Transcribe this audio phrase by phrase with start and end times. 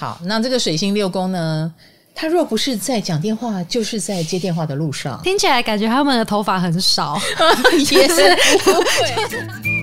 [0.00, 1.70] 好，那这个水星六宫呢，
[2.14, 5.20] 他若不是在讲电话，就是在接电话的路上。
[5.22, 7.20] 听起来感觉他们的头发很少，
[7.92, 8.34] 也是
[8.64, 9.79] 不会。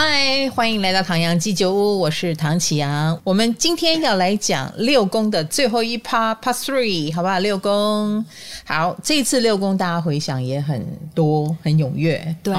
[0.00, 3.18] 嗨，欢迎来到唐阳鸡酒屋，我是唐启阳。
[3.24, 7.40] 我们今天要来讲六宫的最后一趴，Part Three，好不好？
[7.40, 8.24] 六宫，
[8.64, 12.36] 好，这一次六宫大家回想也很多，很踊跃。
[12.44, 12.54] 对，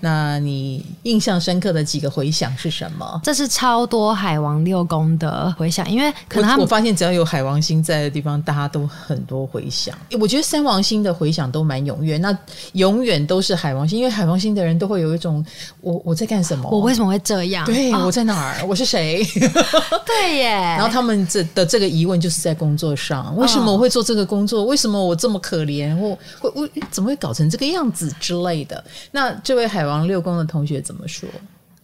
[0.00, 3.20] 那你印象深刻的几个回想是什么？
[3.22, 9.94] 这是超多海王六宫的回想，因为可能他们我，我发现只要有海王星在的地方，大家都很多回想。
[10.18, 12.34] 我觉得三王星的回想都蛮踊跃，那
[12.72, 15.44] 永远都是海王星，因为海王星的人都会有一种
[15.82, 16.69] 我我在干什么。
[16.70, 17.64] 我为什么会这样？
[17.66, 18.64] 对，哦、我在哪儿？
[18.66, 19.24] 我是谁？
[20.06, 20.50] 对耶。
[20.50, 24.64] 然后他们这的这个疑问就是在工作上，为什么我会做这个工作？
[24.64, 25.96] 为什么我这么可怜？
[25.98, 28.82] 我我我怎么会搞成这个样子之类的？
[29.10, 31.28] 那这位海王六宫的同学怎么说？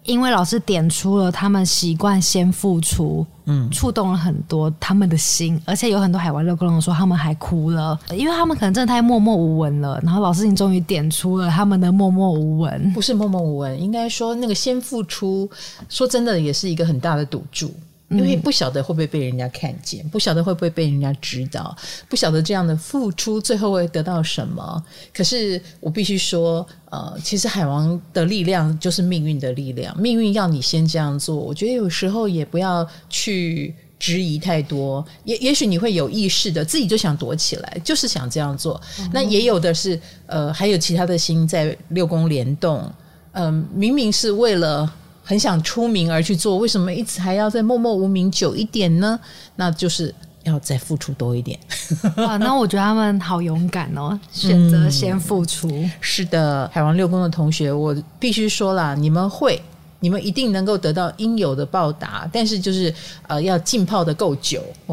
[0.06, 10.00] 因为老师点出了他们习惯先付出，嗯，触动了很多他们的心，而且有很多海外六宫说他们还哭了，因为他们可能真的太默默无闻了。
[10.02, 15.48] 然后老师，你终于点出了他们的默默无闻，不是默默无闻，应该说那个先付出，
[15.88, 17.72] 说真的也是一个很大的赌注。
[18.08, 21.76] 因为不晓得会不会被人家看见，不晓得会不会被人家知道，
[22.08, 24.80] 不晓得这样的付出最后会得到什么。
[25.12, 31.34] 可是我必须说，呃，其实海王的力量就是命运的力量，命运要你先这样做。
[31.34, 38.80] 我觉得有时候也不要去质疑太多，也也许你会有意识的自己就想躲起来，就是想这样做。
[39.00, 42.88] 嗯、那也有的是，呃，还有其他的心在六宫联动，
[43.32, 44.88] 嗯、呃，明明是为了。
[45.28, 49.18] 很想出名而去做，为什么一直还要再默默无名久一点呢？
[49.56, 51.58] 那就是要再付出多一点。
[52.18, 55.68] 哇，那我觉得他们好勇敢哦，选择先付出。
[55.68, 59.60] 嗯，是的，海王六宫的同学，我必须说啦，你们会，
[59.98, 62.94] 你们一定能够得到应有的报答，但是就是
[63.26, 64.62] 呃，要浸泡的够久，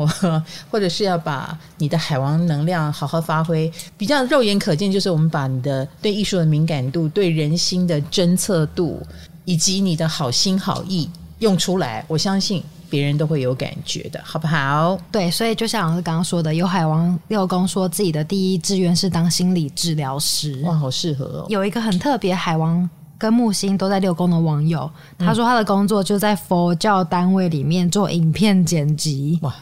[0.72, 3.72] 或者是要把你的海王能量好好发挥。
[3.96, 9.00] 比较肉眼可见，就是我们把你的对艺术的敏感度、对人心的侦测度。
[9.46, 11.10] 以及你的好心好意
[11.40, 14.98] 用出来，我相信别人都会有感觉的，好不好？
[15.12, 21.46] 对，所以就像老师刚刚说的，有海王六宫说自己的第一志愿是当心理治疗师，哇，好适合哦！
[21.50, 29.54] 有一个很特别，海王跟木星都在六宫的网友，他说他的工作就在佛教单位里面做影片剪辑，哇。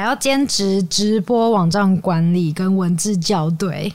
[0.00, 3.92] 还要兼职直播网站管理跟文字校对，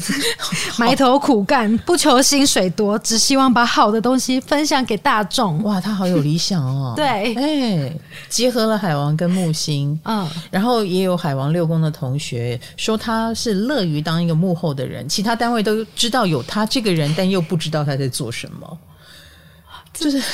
[0.76, 5.62] 埋头苦干，不求薪水多，只希望把好的东西分享给大众。
[5.62, 6.92] 哇，他好有理想哦！
[6.94, 7.06] 对，
[7.36, 18.78] 哎、欸，结合了海王跟木星，嗯，然后也有海王六宫的同学说他是乐于当一个幕后的人，其他单位都知道有他这个人，但又不知道他在做什么，
[19.94, 20.22] 就是。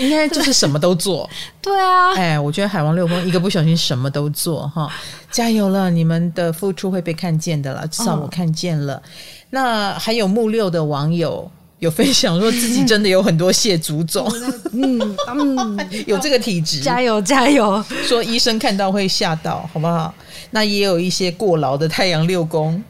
[0.00, 1.28] 应该就是什么都做，
[1.62, 4.90] 对啊，哎，我觉得海王六宫一个不小心什么都做哈，
[5.30, 8.94] 加油了，你们的付出会被看见的了，至少我看见了。
[8.94, 9.02] 哦、
[9.50, 14.26] 那还有木六的网友有分享说自己真的有很多蟹足肿，
[14.72, 20.12] 嗯嗯， 有这个体质，加油加油，说医生看到会吓到，好不好？
[20.50, 22.82] 那也有一些过劳的太阳六宫。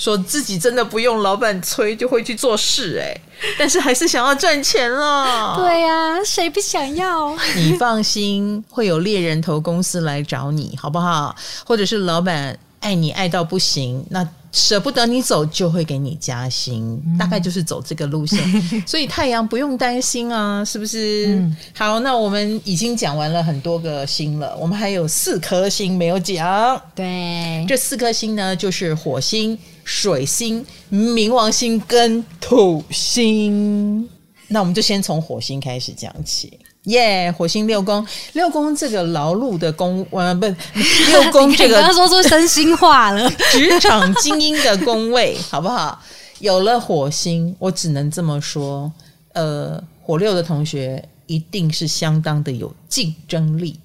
[0.00, 3.14] 说自己真的不用老板催就会去做事哎，
[3.58, 5.54] 但是还是想要赚钱了。
[5.58, 7.36] 对呀、啊，谁不想要？
[7.54, 11.36] 你放心，会有猎人头公司来找你，好不好？
[11.66, 18.40] 或者是老板爱你爱到不行，那舍不得你走，就会给你加薪，嗯、大概就是走这个路线。
[18.88, 21.26] 所以太阳不用担心啊，是不是？
[21.26, 26.80] 嗯、好，那我们已经讲完了很多个星了，我们还有四颗星没有讲。
[26.94, 29.58] 对，这四颗星呢，就是火星。
[29.92, 34.08] 水星、冥王星跟土星，
[34.46, 36.56] 那我们就先从火星开始讲起。
[36.84, 40.46] 耶、yeah，火星六宫，六宫这个劳碌的宫，呃，不，
[41.10, 46.00] 六宫这个刚刚说出真心话了， 职场精英的宫位，好不好？
[46.38, 48.90] 有了火星，我只能这么说，
[49.32, 53.76] 呃，火六的同学一定是相当的有竞争力，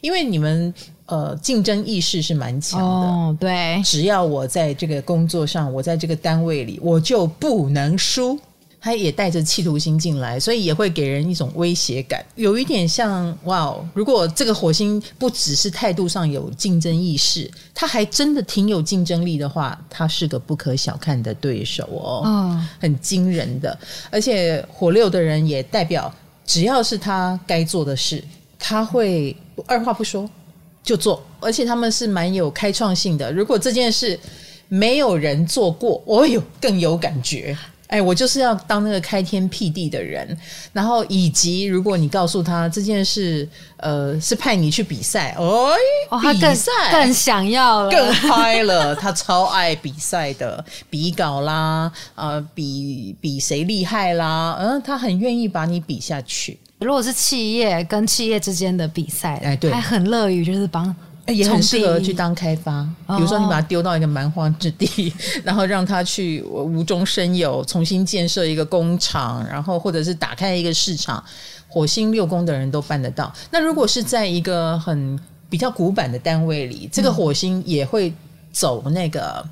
[0.00, 0.72] 因为你们。
[1.10, 2.86] 呃，竞争意识是蛮强的。
[2.86, 8.38] 哦，对，只要我在这个工作上，我在这个单位里，我就不能输。
[8.82, 13.86] 他也带着企图心进来，所以也会给人一种威胁感，有一点像哇哦！
[13.92, 23.78] 如果这个火星不只是态度上有竞争意识，他还真的挺有竞争力的话，他是个不可小看的对手哦，哦很惊人的。
[24.10, 26.10] 而且火六的人也代表，
[26.46, 28.24] 只要是他该做的事，
[28.58, 29.36] 他会
[29.66, 30.26] 二话不说。
[30.82, 33.32] 就做，而且他们是蛮有开创性的。
[33.32, 34.18] 如果这件事
[34.68, 37.56] 没有人做过，哦哟，更有感觉。
[37.88, 40.38] 哎，我就是要当那个开天辟地的人，
[40.72, 43.48] 然后以及如果你告诉他这件事，
[43.78, 45.76] 呃，是派你去比赛，哎，哦，
[46.22, 56.60] 比赛更，更想要了，更嗨了，他超爱比赛的，比稿啦，呃，比比谁厉害啦，嗯、呃，他很愿意把你比下去。
[56.80, 60.94] 如果是企业跟企业之间的比赛，哎，对，还很乐于就是帮。
[61.26, 71.22] 也很适合去当开发，比如说你把它丢到一个蛮荒之地，哦、 然后让他去无中生有，重新建设一个工厂，然后或者是打开一个市场，
[71.68, 73.32] 火星六宫的人都办得到。
[73.52, 75.16] 那如果是在一个很
[75.48, 78.12] 比较古板的单位里，这个火星也会
[78.50, 79.46] 走那个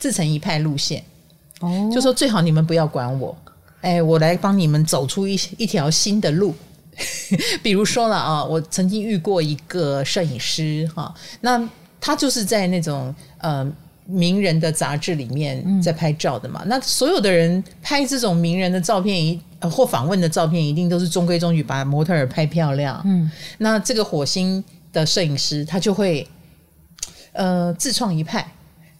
[0.00, 1.04] 自成一派路线。
[1.60, 3.36] 哦，就说最好你们不要管我，
[3.82, 6.52] 哎，我来帮你们走出一一条新的路。
[7.62, 11.68] 比如说了啊，我曾经遇过一个摄影师哈，那
[12.00, 13.66] 他就是在那种呃
[14.06, 16.62] 名人的杂志里面在拍照的嘛。
[16.66, 23.00] 那所有的人拍这种名人的照片一或访问的照片，一定都是中规中矩，把模特儿拍漂亮。
[23.04, 26.26] 嗯，那这个火星的摄影师他就会
[27.32, 28.52] 呃自创一派，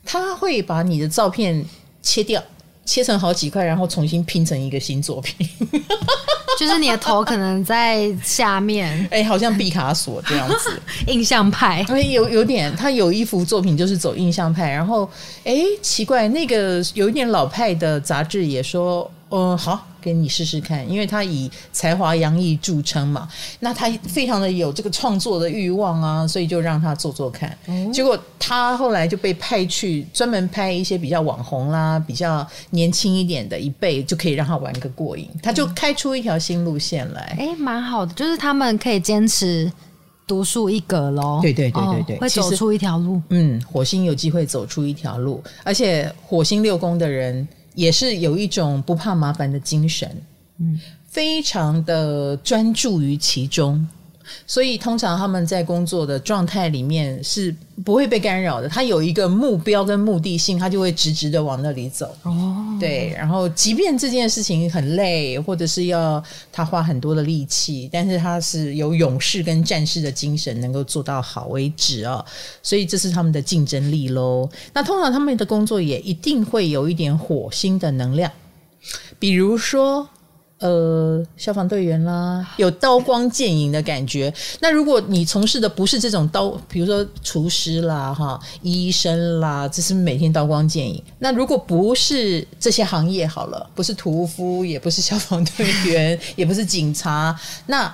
[0.05, 1.65] 他会把你的照片
[2.01, 2.43] 切掉。
[2.85, 5.49] 切成好几块，然后重新拼成一个新作品。
[6.59, 11.85] 就是你的头可能在下面， 哎、欸，好像毕卡索这样子， 印象派。
[11.89, 14.71] 哎，有有点，他有一幅作品就是走印象派。
[14.71, 15.09] 然后，
[15.45, 19.87] 哎、欸，奇怪，那个有一点老派的杂志也说，嗯，好。
[20.01, 23.29] 给你试试看，因为他以才华洋溢著称嘛，
[23.61, 27.57] 那他非常的有这个创作的欲望啊，所以就让他做做看。
[27.67, 35.29] 嗯、结果他后来就被派去专门拍一些比较网红啦、比较年轻一点的一辈，就可以让他玩个过瘾。
[35.43, 39.71] 他就开出一条新路线来，哎、嗯，蛮好的，就是他们可以坚持
[40.27, 41.39] 独树一格喽。
[41.43, 43.21] 对对对对对，哦、会走出一条路。
[43.29, 47.47] 嗯，火星有机会走出一条路，而且火星六宫的人。
[47.75, 50.11] 也是有一种不怕麻烦的精神，
[50.59, 50.79] 嗯，
[51.09, 53.87] 非常的专注于其中，
[54.47, 57.55] 所以通常他们在工作的状态里面是
[57.85, 58.69] 不会被干扰的。
[58.69, 62.15] 他有一个目标跟目的性，他就会直直的往那里走。
[62.23, 66.23] 哦，对，然后即便这件事情很累，或者是要
[66.53, 72.25] 他花很多的力气，但是他是有勇士跟战士的精神，能够做到好为止哦。
[72.63, 74.49] 所以这是他们的竞争力喽。
[74.73, 78.31] 那通常他们的工作也一定会有一点火星的能量，
[79.19, 80.09] 比如说。
[80.61, 84.33] 呃，消防队员啦， 有刀光剑影的感觉。
[84.61, 91.03] 那如果你从事的不是这种刀，比如说厨师啦、哈医生啦，这是每天刀光剑影。
[91.19, 97.35] 那如果不是这些行业好了，不是屠夫，也不是消防队员， 也不是警察，
[97.67, 97.91] 那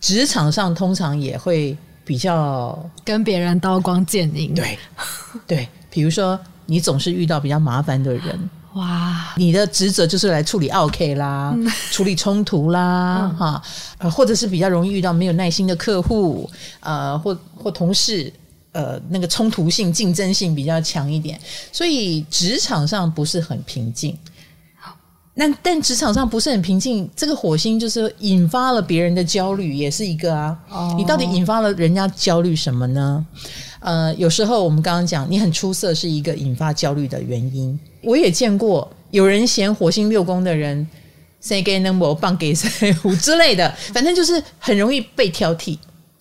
[0.00, 4.54] 职场上通常也会比较跟别人刀光剑影。
[4.54, 4.78] 对
[5.48, 8.50] 对，比如说你总是遇到比较麻烦的人。
[8.76, 13.62] 哇，你的职责就是来处理 OK 啦，嗯、 处理冲突啦，哈、
[13.98, 16.48] 嗯，或者是比较容易遇到没有耐心的客户，
[16.80, 18.30] 呃，或或同事，
[18.72, 21.40] 呃，那个冲突性、竞争性比较强一点，
[21.72, 24.14] 所以职场上不是很平静。
[25.38, 30.58] 那但职场上不是很平静，这个火星就是引发了别人的焦虑，也是一个啊。
[30.70, 33.26] 哦、你到底引发了人家焦虑什么呢？
[33.80, 37.78] 呃，有时候我们刚刚讲，你很出色是一个引发焦虑的原因。
[38.06, 40.86] 我也见过有人嫌火星六宫的人
[41.40, 45.76] 谁给能我棒给谁之类的，反正就是很容易被挑剔。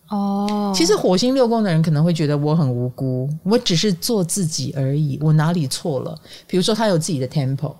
[0.09, 6.17] 哦，其实火星六宫的人可能会觉得我很无辜，我只是做自己而已，我哪里错了？
[6.47, 7.73] 比如说他有自己的 temple，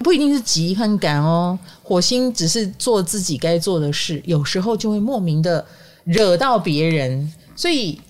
[0.00, 1.58] 不一定是急和赶哦。
[1.82, 5.64] 火星只是做自己该做的事，有时候就会莫名的
[6.04, 8.00] 惹到别人，所以。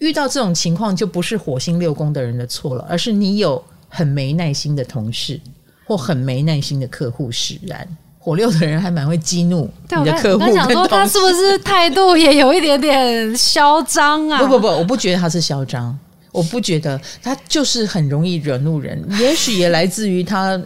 [0.00, 3.62] 遇到这种情况，就不是火星六宫的人的错了，而是你有
[3.94, 5.40] 很没耐心的同事
[5.86, 7.86] 或很没耐心的客户使然。
[8.18, 10.44] 火六的人还蛮会激怒你的客户。
[10.44, 14.38] 我想说，他是不是 态度也有一点点嚣张啊？
[14.40, 15.96] 不不不，我不觉得他是嚣张，
[16.32, 19.00] 我不觉得他就是很容易惹怒人。
[19.20, 20.58] 也许也来自于他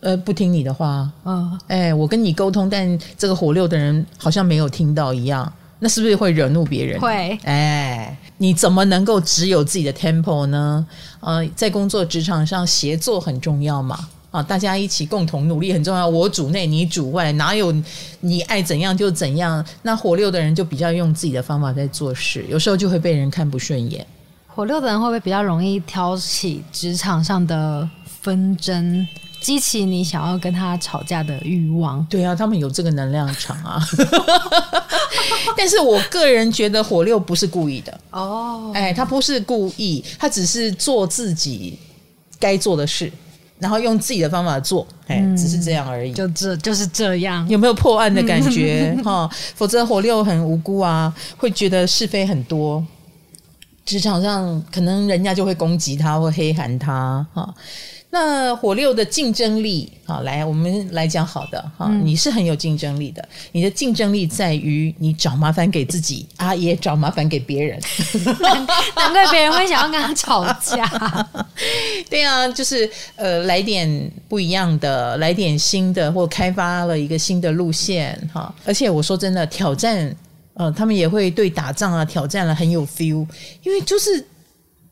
[0.00, 1.10] 呃不听你的话。
[1.24, 5.50] 嗯，哎，我跟你沟通，但这个火六的人好像没有听到一样。
[5.78, 6.98] 那是不是会惹怒别人？
[6.98, 10.86] 会，哎，你怎么能够只有自己的 tempo 呢？
[11.20, 13.98] 呃，在工作职场上，协作很重要嘛，
[14.30, 16.08] 啊，大家一起共同努力很重要。
[16.08, 17.74] 我主内，你主外，哪有
[18.20, 19.64] 你爱怎样就怎样？
[19.82, 24.06] 那火六的人就比较用自己的方法在做事，有时候就会被人看不顺眼。
[24.46, 27.86] 火六的人会不会比较容易挑起职场上的
[28.22, 29.06] 纷争？
[29.46, 32.04] 激起你想要跟他吵架的欲望？
[32.10, 33.80] 对啊，他们有这个能量场啊。
[35.56, 41.78] 但是我个人觉得火六不是故意的哦，哎，他不是故意，他只是做自己
[42.40, 43.12] 该做的事。
[43.60, 46.12] 然后用自己的方法做，哎，只是这样而已。
[46.12, 48.98] 就这就是这样，有没有破案的感觉？
[49.04, 52.84] 哈，否则火六很无辜啊，会觉得是非很多。
[53.84, 57.54] 职场上可能人家就会攻击他或黑喊他哈。
[58.18, 63.22] 那火六的竞争力，好，来我们来讲好的哈，嗯、你是很有竞争力的。
[63.52, 67.78] 你的竞争力在于你找麻烦给自己啊，也找麻烦给别人。
[68.96, 71.28] 难怪别人会想要跟他吵架。
[72.08, 78.54] 对啊，就是呃，来点不一样的，来点新的，或开发了一个新的路线哈。
[78.64, 80.16] 而且我说真的，挑战。
[80.54, 83.26] 呃，他们也会对打仗啊、挑战了很有 feel，
[83.62, 84.26] 因为就是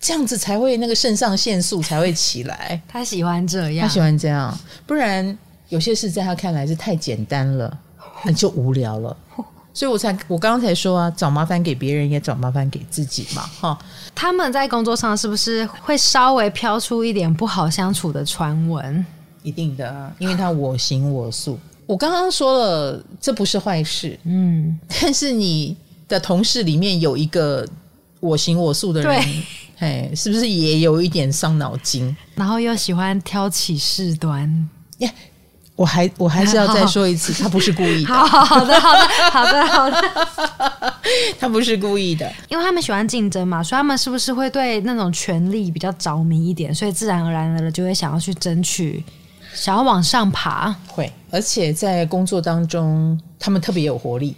[0.05, 2.79] 这样子才会那个肾上腺素才会起来。
[2.87, 5.39] 他喜欢这样，他喜欢这样，不然
[5.71, 7.79] 有些事在他看来是太简单了，
[8.27, 9.17] 那就无聊了。
[9.73, 13.79] 所以我才我刚刚才说啊，找麻烦给别人也找麻烦给自己嘛，哈。
[14.15, 19.05] 他们在工作上是不是会稍微飘出一点不好相处的传闻？
[19.43, 21.59] 一定的，因为他我行我素。
[21.87, 27.67] 我刚刚说了，这不是坏事，嗯，但是你的同事里面有一个
[28.25, 29.43] 我行我素的人，对，
[29.79, 32.17] 哎，是不是也有一点伤脑筋？
[32.35, 35.11] 然后又喜欢挑起事端，耶！
[35.77, 38.09] 我还我还是要再说一次，他不是故意的。
[38.15, 40.95] 好好的，好的，好的，好的，
[41.39, 46.73] 他不是故意的，因为他们喜欢竞争嘛，所以他们是不是会对那种权力比较着迷一点？
[46.73, 49.05] 所以自然而然的就会想要去争取。
[49.53, 54.35] 想要往上爬，会，而且在工作当中，他们特别有活力。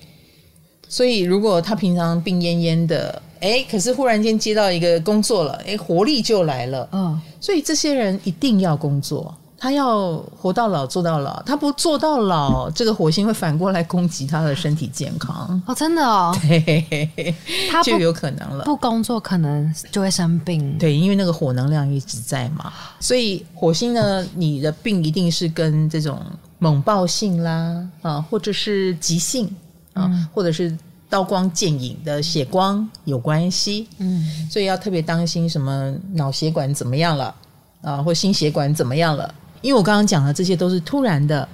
[0.89, 6.89] 所以，如果他平常病恹恹的，哎，可是忽然间接到一个工作了，哎，活力就来了。
[6.93, 9.35] 嗯，所以这些人一定要工作。
[9.59, 15.61] 他要活到老做到老，他不做到老，这个火星会反过来攻击他的身体健康。
[15.67, 17.35] 哦，真的哦，对，
[17.71, 18.65] 他就有可能了。
[18.67, 20.77] 不工作可能就会生病。
[20.79, 26.21] 对，因为那个火能量一直在嘛，所以火星呢，你的病一定是跟这种
[26.59, 29.47] 猛暴性啦，啊，或者是急性
[29.95, 30.77] 啊，嗯、或者是
[31.09, 33.89] 刀光剑影的血光有关系。
[33.99, 37.35] 嗯，所以要特别当心什么脑血管怎么样了
[37.83, 39.35] 啊，或心血管怎么样了。
[39.63, 41.49] 因为我刚刚讲的这些都是突然的，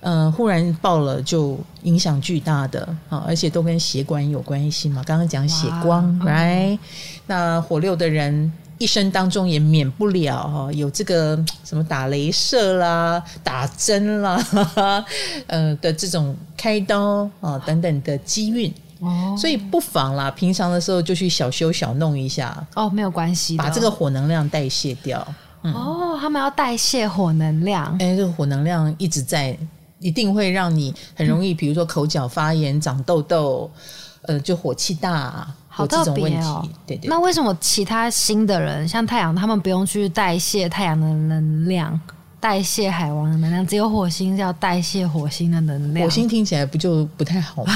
[0.00, 5.02] 嗯、呃，忽然爆了就影响巨大的啊，而且都跟血管有关系嘛。
[5.06, 6.78] 刚刚讲血光哇，right？、嗯、
[7.26, 14.42] 那火六的人一生当中也免不了哈，有这个什么打镭射啦、打针啦，
[15.46, 25.26] 呃的这种开刀啊等等的机运哦，所以不妨啦，平常的时候就去小修小弄一下哦，没有关系，把这个火能量代谢掉。
[25.62, 27.94] 嗯、哦，他们要代谢火能量。
[27.98, 29.54] 哎，这个火能量一直在，
[29.98, 33.70] 一定会让你很容易，嗯、比如说口角发炎、长痘痘，
[34.22, 36.68] 呃，就火气大，好特别哦。
[36.86, 37.08] 对对。
[37.08, 41.98] 那为什么其他星的人，像太阳，他们不用去代谢太阳的能量，
[42.38, 46.04] 代谢海王的能量，只有火星是要代谢火星的能量？
[46.04, 47.74] 火星听起来不就不太好吗？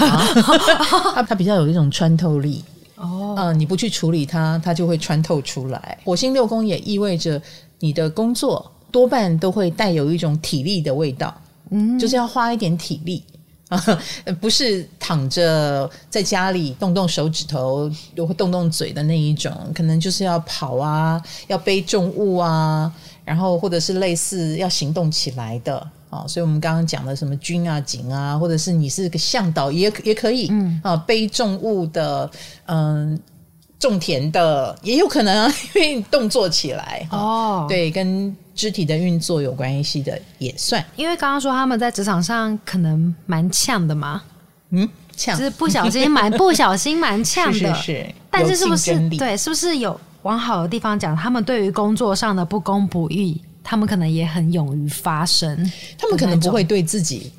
[1.15, 2.63] 它它比较有一种穿透力。
[2.97, 5.97] 哦，嗯，你不去处理它，它就会穿透出来。
[6.05, 7.41] 火星六宫也意味着。
[7.81, 11.35] 你的工作多半都会带有一种体力的味道，
[11.71, 13.34] 嗯，就是要花一点体力啊，
[14.41, 22.93] 不是躺着在家里动动手指头，又会动动嘴的那一种，可能就是要跑啊，要背重物啊，
[23.25, 25.79] 然后或者是类似要行动起来的
[26.11, 26.25] 啊。
[26.27, 32.31] 所以我们刚刚讲的什么军啊、警啊，或者是你是个向导也也可以，嗯啊，背重物的，
[32.67, 33.19] 嗯。
[33.89, 40.85] 种田的也有可能啊， 因为动作起来哦，对，跟肢体的运作有关系的也算。
[40.97, 44.23] 因为刚刚说他们在职场上可能蛮呛的嘛，
[44.71, 48.15] 嗯，呛，就是不小心蛮不小心蛮呛的， 是，是是。
[48.31, 49.37] 但是是不是对？
[49.37, 51.17] 是不是有往好的地方讲？
[51.17, 55.71] 他们对于工作上的不公不义，他们可能也很勇于发声。
[55.99, 57.31] 他们可能不会对自己。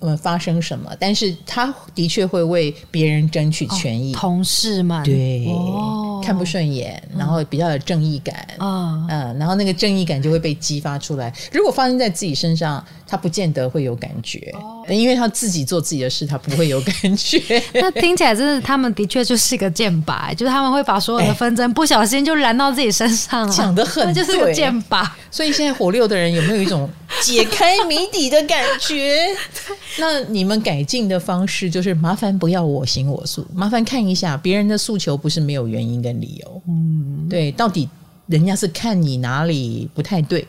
[0.00, 0.94] 呃，发生什么？
[0.98, 4.12] 但是他的确会为别人争取权益。
[4.14, 8.46] 哦、同事们对，哦、看不顺眼，然后比较有正义感。
[8.58, 11.32] 嗯，嗯，然后那个正义感就会被激发出来。
[11.52, 17.38] 如果发生在自己身上，他不见得会有感觉，哦、因为他自己做自己的事，他不会有感觉。
[17.74, 23.52] 那听起来真的，他们的确就是一个箭靶，就是他们会把所有的纷争不小心就燃到自己身上了。
[23.54, 25.14] 讲得很对，就是个剑拔。
[25.30, 26.88] 所以现在火六的人有没有一种
[27.20, 29.26] 解开谜底的感觉？
[30.00, 36.62] 那你们改进的方式就是麻烦不要我行我素，麻烦看一下别人的诉求不是没有原因跟理由。
[36.66, 37.86] 嗯，对，到底
[38.26, 40.48] 人家是看你哪里不太对？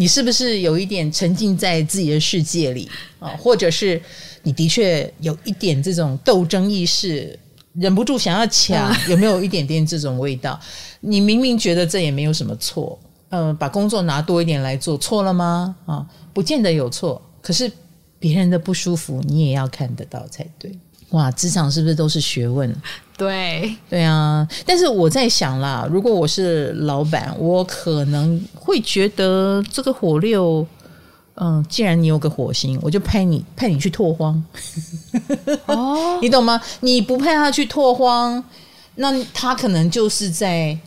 [0.00, 2.88] 你是不是有一点沉浸在自己的世界里
[3.18, 3.36] 啊？
[3.38, 4.00] 或者是
[4.42, 7.38] 你的确有一点这种斗争意识，
[7.74, 8.90] 忍不住想要抢？
[9.10, 10.58] 有没有一点点这种味道？
[11.00, 15.76] 你明明觉得这也没有什么错，呃，把工作拿多一点来做，错了吗？
[15.84, 17.70] 啊，不见得有错，可是
[18.18, 20.72] 别人的不舒服，你也要看得到才对。
[21.10, 22.74] 哇，职场是不是都是学问？
[23.16, 24.46] 对，对啊。
[24.64, 30.66] 但是我在想啦，如果我是老板，我可能会觉得这个火六，
[31.34, 34.42] 嗯，既然你有个火星，我就派你派你去拓荒。
[35.66, 36.60] 哦， 你懂吗？
[36.80, 38.42] 你不派他去拓荒，
[38.94, 40.78] 那他可能就是在。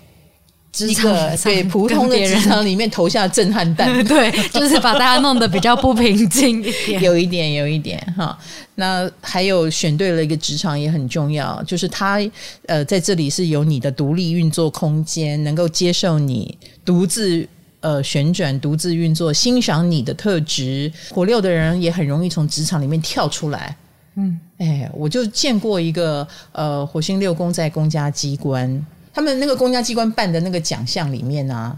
[0.80, 8.38] 一个对普通的职场里面投下震撼弹， 对， 就是把大家弄得比较不平静一点，有一点，有一点哈。
[8.76, 12.20] 那还有选对了一个职场也很重要，就是他
[12.66, 17.48] 呃在这里是有你的独立运作空间，能够接受你独自
[17.82, 20.92] 呃旋转、独自运作，欣赏你的特质。
[21.12, 23.78] 火六的人也很容易从职场里面跳出来。
[24.16, 28.84] 嗯，哎，我就见过一个呃火星六宫在公家机关。
[29.14, 31.78] 他们那个公家机关办的那个奖项里面啊，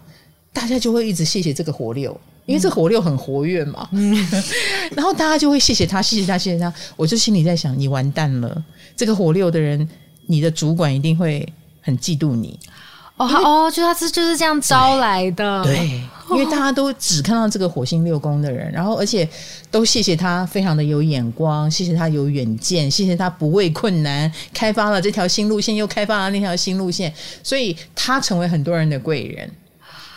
[0.54, 3.88] 大家就会一直谢谢这个火六，因为这火六很活跃嘛。
[3.92, 4.16] 嗯，
[4.96, 6.74] 然后大家就会谢谢他，谢谢他，谢谢他。
[6.96, 8.64] 我就心里在想，你完蛋了，
[8.96, 9.88] 这个火六的人，
[10.28, 11.48] 你的主管一定会
[11.82, 12.58] 很嫉妒你。
[13.18, 16.02] 哦哦，就他是就是这样招来的，对。
[16.28, 19.28] 对因为大家都只看到这个火星六宫的人，然后而且
[19.70, 27.14] 都谢谢他非常的有眼光，谢谢他有远见，谢谢他不畏困难，开发了这条新路线，又开发了那条新路线，
[27.44, 29.50] 所以他成为很多人的贵人。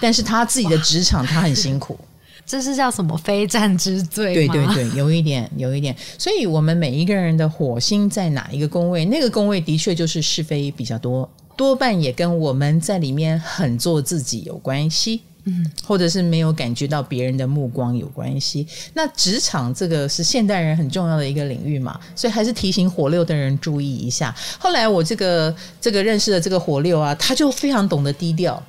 [0.00, 1.98] 但是他自己的职场他很辛苦，
[2.46, 4.32] 这是叫什么非战之罪？
[4.32, 5.94] 对对对，有一点有一点。
[6.16, 15.22] 所以我们每一个人的火星在哪一个宫位，那个宫位的确就是是非比较多，多半也跟我们在里面很做自己有关系。
[15.48, 18.66] 嗯，或者是没有感觉到别人的目光有关系。
[18.94, 24.34] 那职场这个是现代人很重要的一个领域嘛，所以还是提醒火六的人注意一下。
[24.58, 28.62] 后来我这个这个认识的这个火六啊，他就非常懂得低调，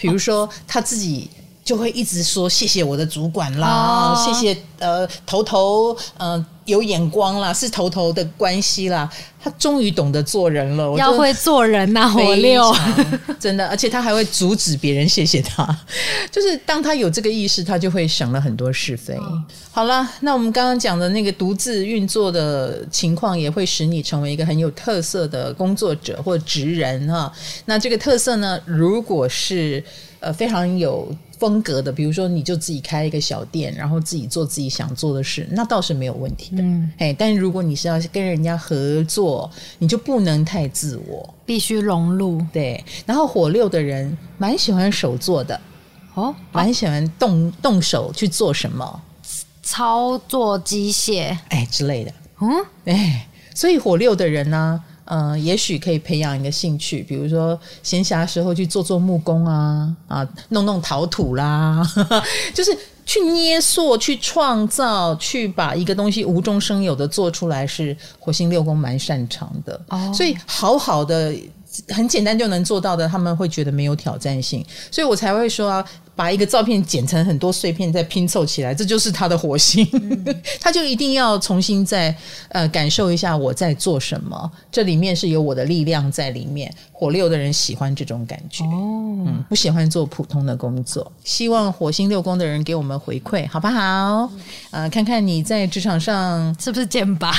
[0.00, 1.30] 比如说他自己
[1.64, 6.46] 就会一直说谢谢我的主管啦，哦、谢谢呃头头呃。
[6.66, 9.10] 有眼光啦，是头头的关系啦。
[9.40, 12.74] 他终于懂得做人了，要会做人呐、 啊，火 六
[13.38, 15.64] 真的，而且他还会阻止别人谢谢他。
[16.32, 19.14] 就是当他有这个意识，他就会省了很多是非。
[19.14, 27.32] 哦、好了，那我们刚刚讲的那个独自运作的情况，也会使你成为一个很有特色的工作者或职人哈。
[27.66, 29.82] 那这个特色呢，如果是
[30.18, 31.14] 呃非常有。
[31.38, 36.62] 风格的，比如说你就自己开一个小店，然后自己做自己想做的事，那倒是没有问题的。
[36.62, 42.44] 嗯，哎，但如果你是要跟人家合作，你就不能太自我，必须融入。
[42.52, 45.60] 对，然后火六的人蛮喜欢手做的，
[46.14, 49.02] 哦，蛮喜欢动动手去做什么，
[49.62, 52.12] 操作机械哎之类的。
[52.40, 52.48] 嗯，
[52.86, 54.82] 哎，所以火六的人呢。
[55.06, 62.22] 嗯，也许可以培养一个兴趣，比如说闲暇时候去做做木工啊，啊，弄弄陶土啦，呵 呵
[62.54, 69.80] 就是去捏塑、去创造、去把一个东西无中生有的做出来，是火星六宫蛮擅长的。
[69.88, 71.34] 哦，所以好好的、
[71.88, 75.84] 很简单就能做到的，他们会觉得没有挑战性，所以我才会说啊。
[76.16, 79.86] 把一个照片剪成很多碎片再拼凑起来，这就是他的火星。
[79.92, 80.24] 嗯、
[80.58, 82.12] 他就一定要重新再
[82.48, 86.74] 呃感受一下我在做什么，这里面是有我的力量在里面。
[86.98, 91.12] 火六的人喜欢这种感觉，哦、嗯，不喜欢做普通的工作。
[91.22, 94.30] 希望火星六宫的人给我们回馈，好不好？
[94.70, 97.34] 呃，看看你在职场上是不是剑拔，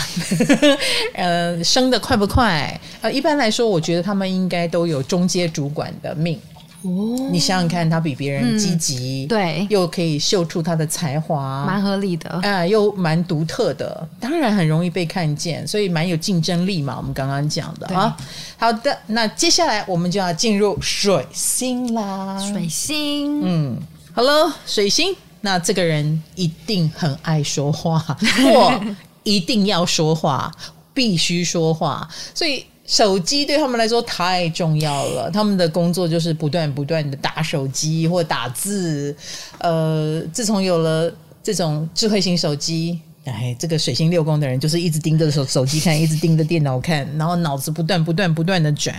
[1.15, 2.79] 呃，升得快不快？
[3.01, 6.39] 呃，一般来说，我觉得他们应该都有中阶主管的命。
[6.83, 16.95] 哦，你想想看，他比别人积极，嗯，对，又可以秀出他的才华，蛮合理的，啊、呃，又蛮独特的，当然很容易被看见，所以蛮有竞争力嘛。
[16.97, 18.15] 我们刚刚讲的啊，
[18.57, 22.37] 好的，那接下来我们就要进入水星啦。
[22.51, 23.77] 水星，嗯，
[24.13, 27.97] 好了，水星，那这个人一定很爱说话，
[28.43, 28.79] 或
[29.23, 30.51] 一定要说话，
[30.93, 32.63] 必须说话，所以。
[32.87, 39.13] 手机对他们来说太重要了，他们的工作就是不断不断的打手机或打字。
[39.59, 48.95] 呃，自从有了这种智慧型手机，哎，这个水星六宫的人就是一直盯着手手机看，一直盯着电脑看，然后脑子不断不断不断的转。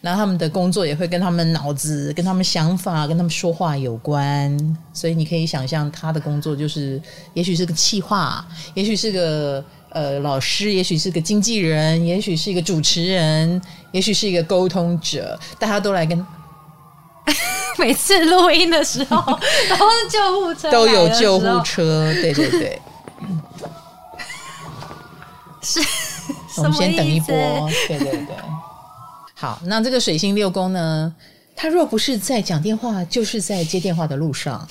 [0.00, 4.76] 然后他们的工作也会跟他们脑子、跟他们想法、跟他们说话有关。
[4.94, 7.00] 所以你可以想象，他的工作就是，
[7.34, 9.62] 也许是个企划，也许是个。
[9.92, 13.60] 呃，老师也许是个经纪人，也许是一个主持人，
[13.92, 16.26] 也许是一个沟通者，大家都来跟。
[17.78, 19.16] 每次录音的时候
[19.70, 22.82] 都是救护车，都有救护车，对对对。
[25.62, 25.80] 是，
[26.58, 27.34] 我们先等一波，
[27.86, 28.36] 对对对。
[29.34, 31.14] 好，那这个水星六宫呢？
[31.54, 34.66] 他若不是在讲电话，就是在接电话的路上。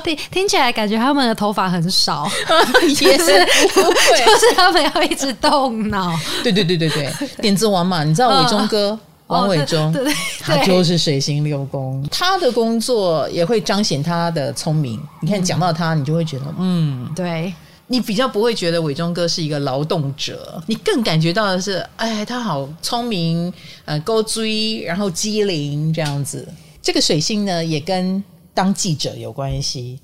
[0.00, 2.28] 听听起来感觉他们的头发很少，
[2.86, 6.12] 也是就是他们要一直动脑。
[6.42, 15.00] 对对对对对，点 子王嘛，你知道伟忠哥、哦、王伟忠，对他就是水星六宫，他的工作也会彰显他的聪明。
[15.20, 17.52] 你看讲到他，你就会觉得，嗯，对。
[17.86, 23.52] 你比较不会觉得伟忠哥是一个劳动者，你更感觉到的是，哎，他好聪明，
[23.84, 26.48] 呃，高追，然后机灵这样子。
[26.80, 28.24] 这个水星呢，也跟
[28.54, 30.00] 当记者有关系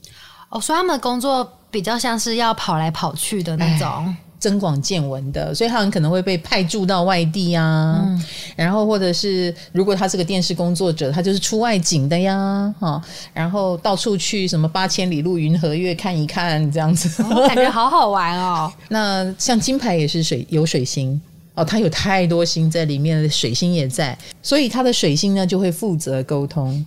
[0.51, 4.15] 哦，所以他们的工作比较像是要跑来跑去的那种。
[4.41, 8.25] 增广见闻的，所以他很可能会被派驻到外地啊，嗯、
[8.57, 13.03] 然后或者是如果他是个电视工作者，他就是出外景的呀，哈，
[13.35, 18.73] 然后到处去什么八千里路云和月看一看这样子，哦、感觉好好玩哦。
[18.89, 21.21] 那像金牌也是水有水星
[21.55, 26.83] 哦，他有太多星在里面，水星也在，所以他的水星呢就会负责沟通，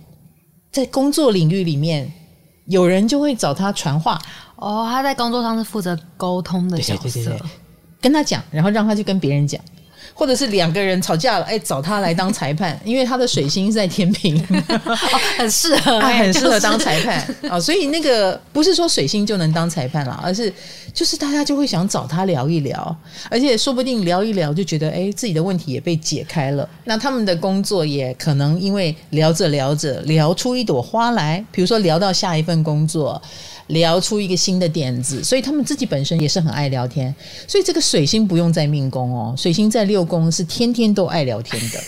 [0.74, 2.12] 在工作领域里面，
[2.64, 4.20] 有人就会找他传话。
[4.56, 7.48] 哦，他在工作上是负责沟通的角色，对对对对，
[8.00, 9.62] 跟他讲，然后让他去跟别人讲，
[10.14, 14.40] 或者是两个人吵架了，哎，找他来当裁判，因为他的水星是在天平，
[14.86, 14.96] 哦，
[15.36, 20.52] 很适合，啊，很适合当裁判啊，就 是哦，所以那个不是说水星就能当裁判了，而是
[20.92, 22.96] 就是大家就会想找他聊一聊，
[23.28, 33.20] 而且说不定聊一聊就觉得哎，自己的问题也被解开了，那他们的工作也可能因为聊着聊着聊出一朵花来，比如说聊到下一份工作。
[33.68, 37.14] 聊出一个新的点子，所以他们自己本身也是很爱聊天。
[37.46, 41.80] 所以这个水星不用在命宫哦，水星在六宫是天天都爱聊天的。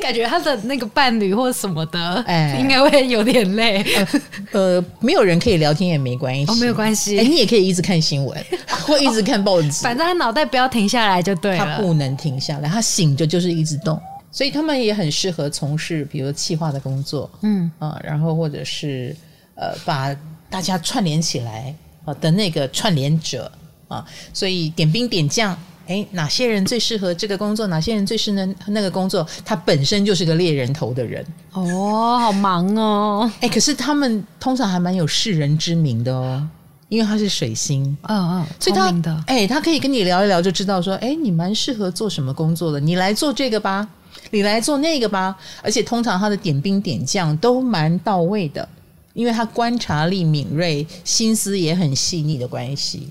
[0.00, 3.82] 感觉他的那个伴侣或什么的，哎，应该会有点累。
[3.96, 4.06] 呃，
[4.52, 7.18] 呃，没有人可以聊天也没关系，哦，没有关系。
[7.18, 8.44] 哎，你也可以一直看新闻，
[8.86, 11.58] 或一直看报纸，反正他脑袋不要停下来就对了。
[11.58, 14.00] 他不能停下来，他醒着就是一直动。
[14.30, 19.16] 所以他们也很适合从事，比如企划的工作，嗯啊，然后或者是
[19.56, 20.14] 呃把。
[20.52, 23.50] 大家串联起来啊的那个串联者
[23.88, 27.66] 啊，所以点兵点将，哎，哪些人最适合这个工作？
[27.68, 29.26] 哪些人最适合那个工作？
[29.46, 33.32] 他本身就是个猎人头的人哦，好忙哦。
[33.40, 36.46] 哎，可是他们通常还蛮有世人之名的哦，
[36.90, 38.92] 因为他是水星，嗯嗯，所以他
[39.26, 43.88] 哎，他可以跟你聊一聊，就知道说，哎，你蛮适合做什么工作的，你来做这个吧，
[44.30, 45.34] 你来做那个吧。
[45.62, 48.68] 而且通常他的点兵点将都蛮到位的。
[49.14, 53.08] 因为他观察力敏锐，心思也很细腻的关系，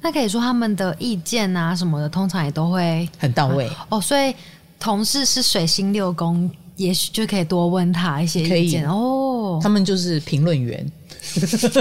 [0.00, 4.00] 那可以说他们的意见啊什么的，通常也都会很到位哦。
[4.00, 4.34] 所以
[4.78, 9.58] 同事是水星六宫，也许就可以多问他一些意见哦。
[9.62, 10.84] 他们就是评论员，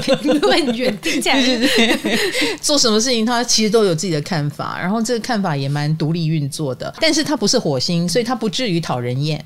[0.02, 2.20] 评论员听起来对对对，
[2.62, 6.94] 做什么事情他其实都有自己的看法，然后这个看法也蛮独立运作的。
[7.00, 9.44] 但是他不是火星，所以他不至于讨人厌。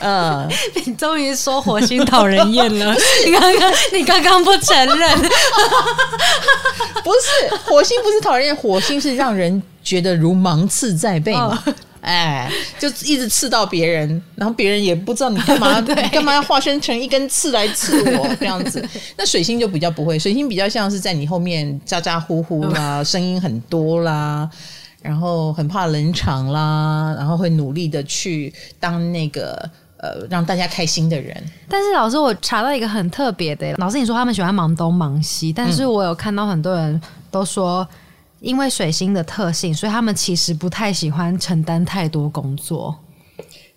[0.00, 0.48] 嗯，
[0.84, 2.94] 你终于说火星讨人厌了。
[3.24, 5.18] 你刚刚你刚刚不承认，
[7.02, 11.62] 不是火星不是讨人厌，火星是让人觉得如芒刺在背嘛。
[11.66, 18.86] 哦、哎，就一直刺到别人，然后别人也不知道你干嘛， 你干嘛要化身成一根刺来刺我这样子。
[19.16, 24.48] 那水星就比较不会，水星比较像是在你后面咋咋呼呼啦，声音很多啦。
[25.00, 31.36] 然后很怕冷场啦，然后会努力的去当那个呃让大家开心的人。
[31.68, 37.84] 但是老师，我查到一个很特别的，老师你说他们喜欢忙东忙西，但是我有看到很多人都说，
[38.42, 42.94] 因为水星的特性，所以他们其实不太喜欢承担太多工作。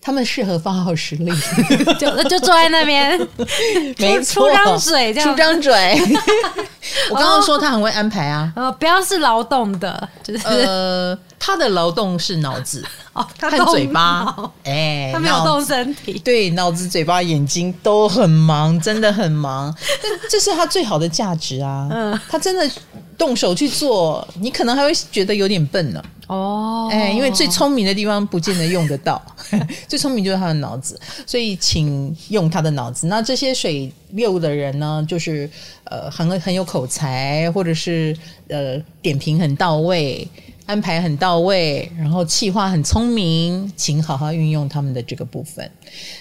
[0.02, 1.36] 他们适合发号施令，
[1.98, 3.18] 就就坐在那边，
[3.98, 5.30] 没错，出张嘴，这样。
[5.30, 5.72] 出张嘴。
[7.10, 10.48] 我刚刚说他很会安排啊，呃，不要是劳动的，就是。
[10.48, 12.84] 呃，他的劳动是脑子。
[13.14, 21.88] 哦，他和嘴巴，哎，他没有动身体，对，脑子、嘴巴、眼睛都很忙，真的很忙，这这是他最好的价值啊。
[21.90, 22.70] 嗯，他真的
[23.18, 26.04] 动手去做，你可能还会觉得有点笨呢。
[26.28, 29.22] 哦，哎，因为最聪明的地方不见得用得到，
[29.88, 33.06] 最聪明就是他的脑子，所以请用他的脑子。
[33.06, 35.48] 那这些水六的人呢，就是
[35.84, 40.28] 呃很很有口才，或者是呃点评很到位，
[40.66, 45.70] 安排很到位，然后企划很聪明，请好好运用他们的这个部分。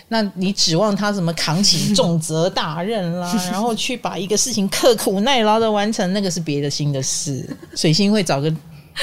[0.09, 7.48] 那你指望他怎么扛起重责大任啦， 然后去把一个事情刻苦耐劳的完成，那个是别的新的事。
[7.74, 8.54] 水星会找个。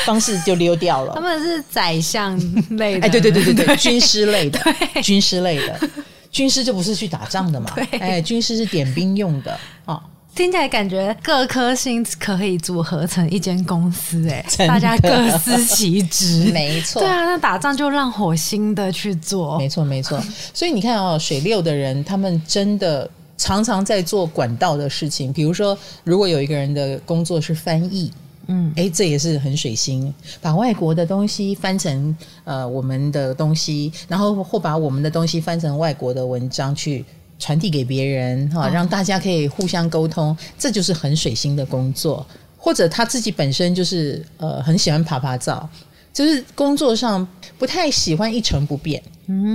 [0.05, 1.11] 方式就溜掉了。
[1.13, 2.39] 他们是宰相
[2.77, 4.57] 类的，哎，对对对对 对，军师类的，
[5.03, 5.89] 军师类的，
[6.31, 10.01] 军师就不是去打仗的嘛，哎，军师是点兵用的啊。
[10.33, 17.01] 听起来感觉各颗星可以组合成一间公司，哎， 大家各司其职， 没错。
[17.01, 20.19] 对啊，那打仗就让火星的去做，没错没错。
[20.53, 25.33] 所以你看哦，水六的人，他们真的常常在做管道的事情。
[25.33, 28.09] 比如说，如果有一个人的工作是翻译，
[28.47, 32.15] 嗯，哎，这也是很水星，把外国的东西翻成
[32.45, 37.03] 呃我们的东西，然后或把我们的东西翻成外国的文章去。
[37.41, 42.25] 传递给别人哈，让大家可以互相沟通，这就是很水星的工作。
[42.63, 45.67] 或者他自己本身就是呃很喜欢爬爬照，
[46.13, 47.27] 就是工作上
[47.57, 49.01] 不太喜欢一成不变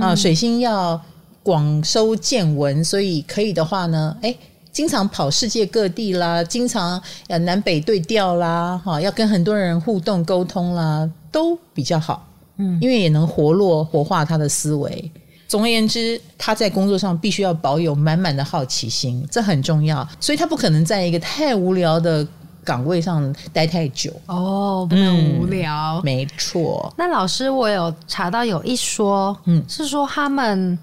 [0.01, 0.13] 啊。
[0.13, 1.01] 水星要
[1.41, 4.35] 广收见闻，所以可以的话呢，哎，
[4.73, 12.27] 经常跑世界各地啦，经常呃南北对调啦，哈，要跟很多人互动沟通啦，都比较好。
[12.57, 15.11] 嗯，因为也能活络活化他的思维。
[15.47, 20.05] 总而言之，他在工作上必须要保有满满的好奇心，这很重要。
[20.19, 22.27] 所以他不可能在一个太无聊的
[22.65, 24.11] 岗位上待太久。
[24.25, 25.99] 哦，不能无聊。
[25.99, 26.93] 嗯，没错。
[26.97, 30.77] 那老师，我有查到有一说，嗯，是说他们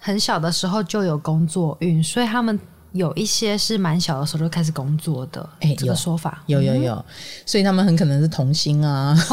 [0.00, 2.58] 很小的时候就有工作运，所以他们
[2.90, 5.48] 有一些是蛮小的时候就开始工作的。
[5.60, 7.04] 哎，这个说法有有有，有，
[7.46, 9.14] 所以他们很可能是童星啊，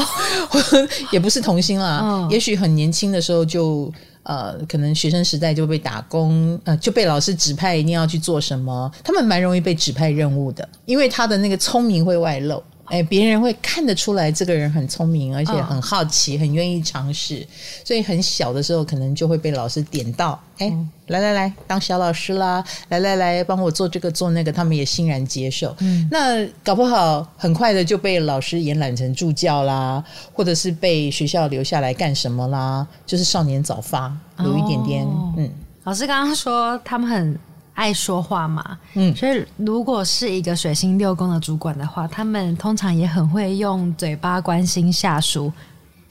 [0.51, 3.91] 哦、 也不是童星啦，嗯、也许很年轻的时候就。
[4.25, 8.91] 呃，可能学生时代就被打工，呃，就被老师指派一定要去做什么。
[9.03, 12.61] 他们蛮容易被指派任务的，因为他的那个聪明会外露。
[12.85, 17.45] 哎，别人会看得出来这个人很聪明，而且很好奇，很愿意尝试，
[17.83, 20.71] 所以很小的时候可能就会被老师点到，哎，
[21.07, 25.75] 来来来，当小老师啦，来来来，帮我做这个做那个，他们也欣然接受。
[25.79, 35.03] 嗯，那搞不好很快的就被老师延揽成助教啦，或者是被学校留下来干什么啦，就是少年早发，有一点点。
[35.03, 35.49] 哦、嗯，
[35.85, 37.39] 老师刚刚说他们很。
[37.75, 45.53] 爱说话嘛，嗯，所以如果是一个水星六宫的主管的话，他们通常也很会用嘴巴关心下属。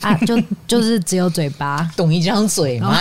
[0.01, 2.95] 啊，就 就是只有嘴巴，懂一张嘴嘛，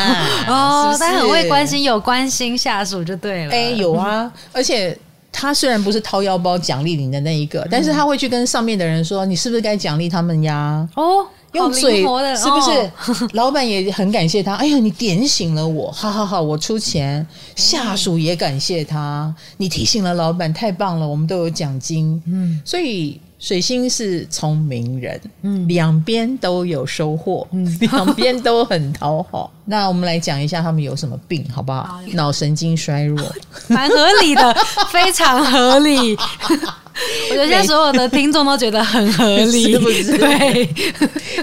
[0.47, 4.97] 哦，他很会关心，有关心下属就对了，哎，有啊，而且
[5.33, 10.87] 他虽然不是掏腰包奖励你的那一个，但是他会去跟上面的人说，你是不是该奖励他们呀？
[10.95, 11.27] 哦。
[11.53, 12.71] 用嘴是不是？
[12.71, 14.55] 哦、 老板也很感谢他。
[14.55, 17.23] 哎呀，你点醒了我，好好好，我出钱。
[17.55, 22.19] 下属也感谢他，你提醒了老板，太棒了，我们都有奖金。
[22.25, 29.51] 嗯，所以水星是聪明人，嗯，两边都有收获，嗯， 两边都很讨好。
[29.65, 31.83] 那我们来讲一下他们有什么病，好不好？
[31.83, 33.19] 好，脑神经衰弱，
[33.67, 34.53] 蛮合理的，
[34.89, 36.15] 非常合理。
[36.15, 40.17] 我觉得现在所有的听众都觉得很合理，是不是？
[40.17, 40.69] 对，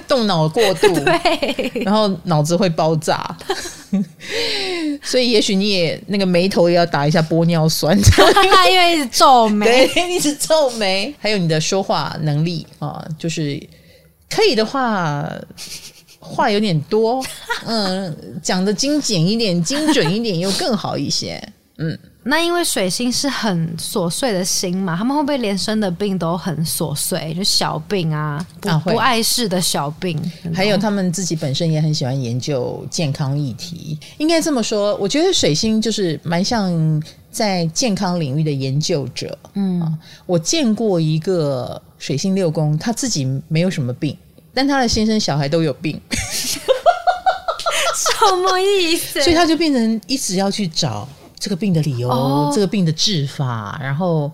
[0.08, 3.36] 动脑过度，对，然后脑子会爆炸，
[5.02, 7.96] 所以也许你也那个眉头也要打一下玻尿酸，
[8.44, 11.14] 因为一直皱眉， 对，一直皱眉。
[11.18, 13.60] 还有你的说话能力啊，就是
[14.28, 15.30] 可以的话，
[16.18, 17.24] 话有点多，
[17.66, 21.42] 嗯，讲的精简一点、精准一点又更好一些，
[21.78, 21.98] 嗯。
[22.22, 30.20] 那因为水星是很琐碎的星嘛，他们会不会连生的病都很琐碎，就小病啊，不啊不碍事的小病。
[30.54, 34.94] 还有他们自己本身也很喜欢研究健康议题，应该这么说。
[34.96, 39.36] 我觉得水星就是蛮像在健康领域的研究者。
[39.54, 44.14] 嗯，我见过一个水星六宫，他自己没有什么病，
[44.52, 46.60] 但他的先生小孩都有病， 什
[48.42, 49.20] 么意思？
[49.24, 51.08] 所以他就变成一直要去找。
[51.40, 54.30] 这个病的理由，哦、这个病的治法，然后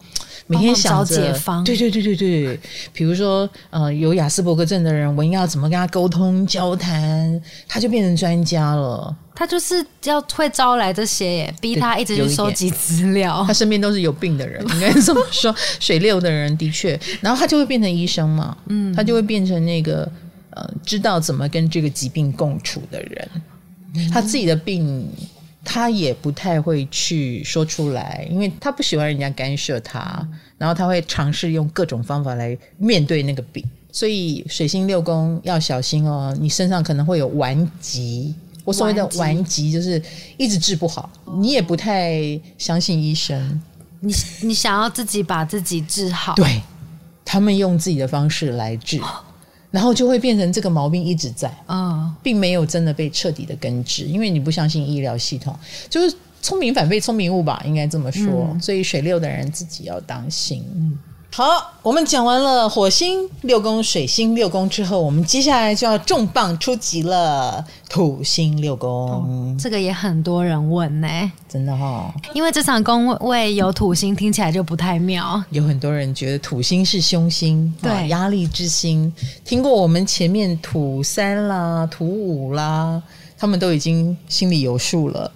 [0.49, 2.61] 每天想着，解方对对对对对，
[2.93, 9.17] 比如说呃，有雅斯伯格症的人，我应该要怎么跟他沟通交谈，他就变成专家了。
[9.37, 13.45] 他就是要会招来这些耶，逼他一直去收集资料。
[13.47, 15.55] 他身边都是有病的人， 应该这么说。
[15.79, 20.11] 水六的人的确，然后他就会变成医生嘛，嗯，他就会变成那个
[20.51, 23.31] 呃，知道怎么跟这个疾病共处的人，
[23.95, 25.09] 嗯、他自己的病。
[25.69, 30.27] 他也不太会去说出来，因为他不喜欢人家干涉他，
[30.57, 33.63] 然后他会尝试用各种方法来面对那个病。
[33.91, 38.33] 所以水星六宫要小心哦，你身上可能会有顽疾。
[38.65, 40.01] 我所谓的顽疾就是
[40.37, 43.61] 一直治不好，你也不太相信医生，
[44.01, 46.63] 你你想要自己把自己治好，对，
[47.25, 49.01] 他们用自己的方式来治。
[49.77, 55.55] 然后就会变成这个毛病一直在啊，并没有真的被彻底的根治，因为你不相信医疗系统，
[55.91, 58.57] 就是聪明反被聪明误吧，应该这么说。
[58.59, 60.65] 所以水六的人自己要当心。
[61.37, 67.63] 好，我们讲完了火星六宫、水星六宫之后，我们接下来就要重磅出击了。
[67.91, 72.15] 土星六宫、哦，这个也很多人问呢、欸，真的哈、哦。
[72.33, 75.45] 因为这场宫位有土星，听起来就不太妙。
[75.51, 79.13] 有很多人觉得土星是凶星，对，哦、压力之星。
[79.45, 83.03] 听过我们前面土三啦、土五啦，
[83.37, 85.31] 他们都已经心里有数了。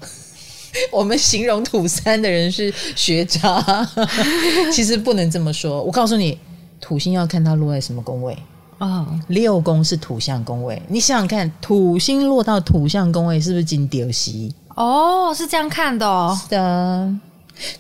[0.91, 3.89] 我们形容土三的人是学渣，
[4.73, 5.83] 其实不能这么说。
[5.83, 6.39] 我告诉你，
[6.81, 8.37] 土星要看它落在什么宫位
[8.79, 9.07] 哦。
[9.29, 14.55] 六宫是土象宫位，你想想看，土星落到土象宫位是不是金丢西？
[14.77, 16.39] 哦，是这样看的哦。
[16.41, 17.15] 是的，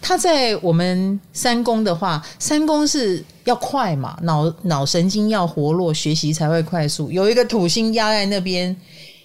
[0.00, 7.10] 它在我们三宫的话，三宫是要快嘛，脑脑神经要活络，学习才会快速。
[7.10, 8.76] 有一个土星压在那边。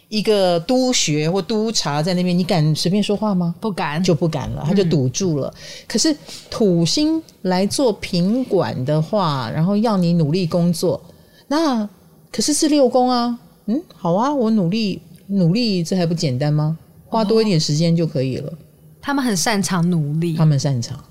[0.07, 3.53] 一个督学或督察在那边，你敢随便说话吗？
[3.59, 5.47] 不敢，就不敢了，他就堵住了。
[5.47, 6.15] 嗯、可是
[6.49, 11.01] 土星来做品管的话，然后要你努力工作，
[11.47, 11.87] 那
[12.31, 13.37] 可是是六宫啊。
[13.65, 16.77] 嗯，好啊，我努力努力，这还不简单吗？
[17.07, 18.53] 花多一点时间就可以了。
[19.01, 21.03] 他们很擅长努力，他们擅长，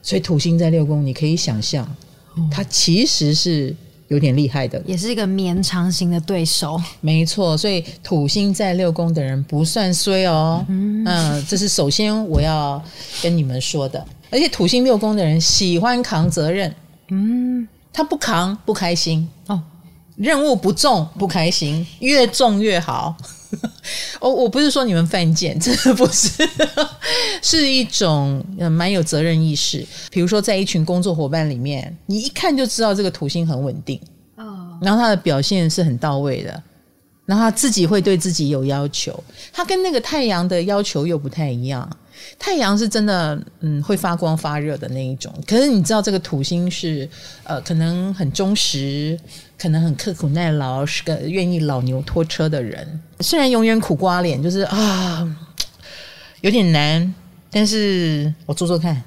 [0.00, 1.86] 所以土星在六宫，你可以想象，
[2.50, 3.76] 他其实是。
[4.08, 6.80] 有点厉害的，也是一个绵长型的对手。
[7.00, 10.64] 没错，所以土星在六宫的人不算衰哦。
[10.68, 12.82] 嗯，嗯，这是首先我要
[13.22, 14.04] 跟你们说的。
[14.30, 16.74] 而且土星六宫的人喜欢扛责任。
[17.08, 19.62] 嗯，他不扛不开心哦。
[20.16, 23.16] 任务不重不开心，越重越好。
[24.20, 26.48] 哦，我不是说你们犯贱， 真的不是，
[27.42, 29.86] 是一种蛮有责任意识。
[30.10, 34.00] 比如说，在一群工作伙伴里面，你一看就知道这个土星很稳定，
[34.80, 36.62] 然后他的表现是很到位的，
[37.26, 41.88] 然后他自己会对自己有要求，他跟那个太阳的要求又不太一样。
[42.38, 45.32] 太阳是真的，嗯，会发光发热的那一种。
[45.46, 47.08] 可是你知道，这个土星是，
[47.44, 49.18] 呃，可能很忠实，
[49.58, 53.00] 可能很刻苦耐劳，是个愿意老牛拖车的人。
[53.20, 55.36] 虽然永远苦瓜脸，就是啊，
[56.42, 57.14] 有点难，
[57.50, 59.02] 但是我做做看，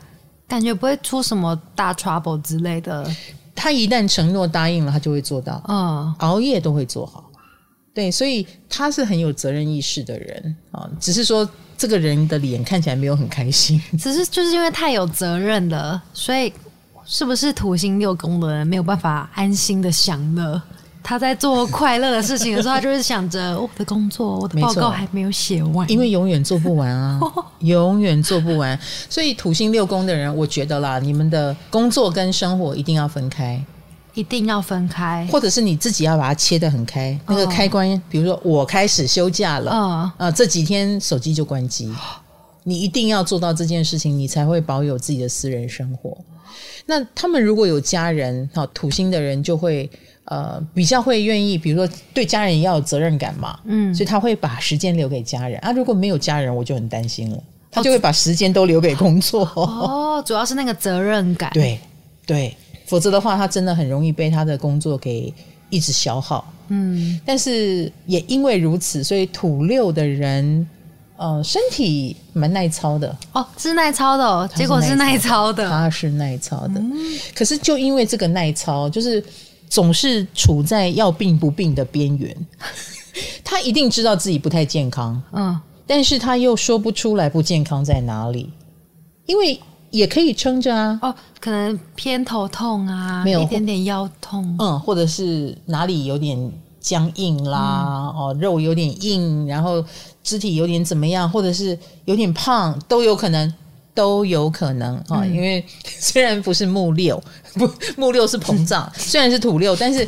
[0.48, 3.10] 感觉不会出什么大 trouble 之类的。
[3.56, 5.64] 他一旦承诺答应了，他就会做到。
[5.68, 7.30] 嗯，熬夜都会做好。
[7.94, 11.50] 对，所以他是很有责任意识的人啊，只是说。
[11.82, 16.54] 这个人的脸看起来没有很开心，只是就是因为太有责任了，所以
[17.08, 20.62] 是不是土星六宫的人没有办法安心的享乐？
[21.02, 27.20] 他在做快乐的事情的时候，他就是想着我的工作，我的报告还没有写完，因为永远做不完啊，
[27.62, 28.80] 永远做不完。
[29.10, 33.60] 所以土星六宫的人，我觉得啦，你们的工作跟生活一定要分开。
[34.14, 37.18] 一定要分开，或者是你自己要把它切得很开。
[37.28, 41.94] 那个开关，哦、比如说我开始休假了，啊、哦，这几天手机就关机。
[42.64, 46.16] 你一定要做到这件事情，你才会保有自己的私人生活。
[46.86, 49.90] 那他们如果有家人，哈，土星的人就会
[50.26, 55.72] 呃比较会愿意，比如说对家人也要有责任感嘛，嗯，所以他会把时间留给家人啊。
[55.72, 59.44] 如果没有家人，我就很担心了，他就会把时间都留给工作。
[59.56, 61.80] 哦，主要是那个责任感，对
[62.26, 62.56] 对。
[62.92, 65.34] 否则的话，他真的很容易被他的工作给
[65.70, 66.46] 一直消耗。
[66.68, 70.68] 嗯，但是也因为如此，所以土六的人，
[71.16, 73.18] 呃，身体蛮耐操的。
[73.32, 76.82] 哦，是耐操的哦，结果是耐操的，他是耐操的。
[76.82, 76.92] 嗯，
[77.34, 79.24] 可是就因为这个耐操，就是
[79.70, 82.36] 总是处在要病不病的边缘。
[83.42, 88.52] 他一定知道自己不太健康，嗯，但是他又说不出来不健康在哪里，
[89.28, 89.58] 因为。
[89.92, 99.84] 也可以撑着啊，哦，可能偏头痛啊，没有一点点腰痛，嗯，或者是哪里有点僵硬啦，嗯、哦，肉有点硬，然后
[100.24, 103.54] 肢体有点怎么样，或者是有点胖，都有可能，
[103.94, 104.96] 都有可能。
[105.10, 105.26] 啊。
[105.26, 107.22] 因为虽然不是木六，
[107.54, 110.08] 不木六是膨胀， 虽然是土六，但是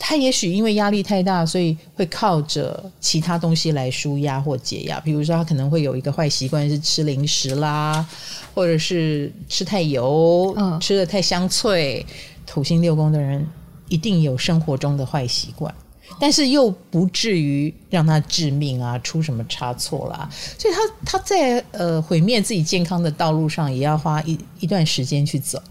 [0.00, 4.98] 他也许因为压力太大，所以会靠着其他东西来舒压或解压。
[4.98, 8.04] 比如说，他可能会有一个坏习惯是吃零食啦。
[8.52, 12.04] 或者是吃太油，嗯，吃的太香脆，
[12.44, 13.46] 土星六宫的人
[13.88, 15.72] 一定有生活中的坏习惯，
[16.18, 20.28] 但是又不至于让他致命啊，出什么差错啦。
[20.58, 20.80] 所以他
[21.12, 25.62] 他在呃毁灭自己健康的道路上，也要花一一段时间去走。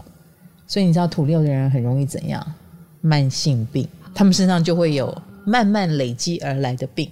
[0.66, 2.44] 所以你知道土六的人很容易怎样？
[3.02, 7.10] 慢性病，他们身上就会有慢慢累积而来的病。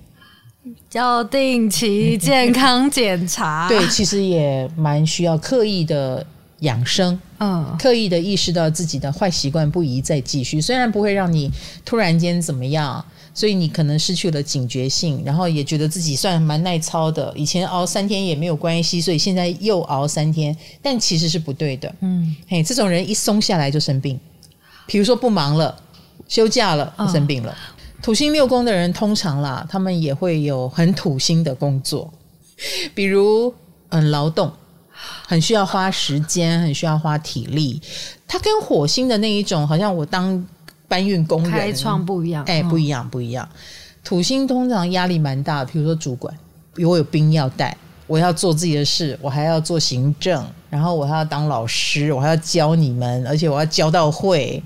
[0.92, 6.26] 要定期健康检查， 对，其实也蛮需要刻意的
[6.60, 10.60] 养生，嗯，刻意的意识到自己的坏习惯不宜再继续。
[10.60, 11.50] 虽然不会让你
[11.86, 13.02] 突然间怎么样，
[13.32, 21.94] 所以你可能失去了警觉性，然后也觉得自己算蛮耐操的，以前熬三天也没有关系，所以现在又熬三天，但其实是不对的。
[22.00, 24.18] 嗯，嘿，这种人一松下来就生病。
[24.86, 25.74] 比如说不忙了，
[26.28, 27.50] 休假了，生病了。
[27.50, 27.56] 哦、
[28.00, 32.12] 土星六宫的人通常啦，他们也会有很土星的工作，
[32.94, 33.52] 比如
[33.88, 34.52] 嗯劳动，
[35.26, 37.82] 很需要花时间，很需要花体力。
[38.28, 40.46] 他跟火星的那一种，好像我当
[40.86, 43.48] 搬运工人，开创不一样，哎，不一样，不一样。
[44.04, 46.32] 土星通常压力蛮大的，比如说主管，
[46.74, 47.76] 比如我有兵要带。
[48.06, 54.62] 我要做自己的事，我还要做行政，然后我还要当老师，我还要教你们，而且我要教到会。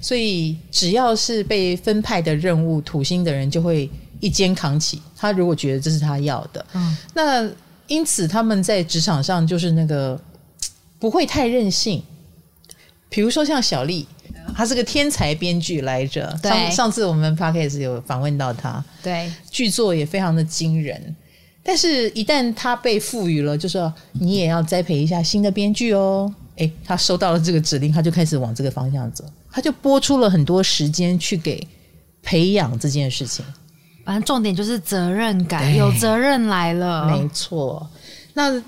[0.00, 3.88] 所以只要是被分派的任务，土星的人就会
[4.20, 5.00] 一肩扛起。
[5.16, 7.48] 他如果觉得这是他要的，嗯，那
[7.86, 10.20] 因此他们在职场上就是那个
[10.98, 12.02] 不会太任性。
[13.08, 14.06] 比如说像小丽，
[14.56, 16.36] 她是个天才编剧来着。
[16.42, 21.14] 上上次我们 Podcast 有访问到她，对，剧作也非常的惊人。
[21.62, 26.32] 但是，一旦他被赋予了，就说你也要栽培一下新的编剧哦。
[26.56, 31.66] 诶，他收到了这个指令，他就开始往这个方向走，他就拨出了很多时间去给
[32.22, 33.44] 培养这件事情。
[34.04, 37.88] 反正重点就是责任感，有责任来了，没错。
[38.34, 38.60] 那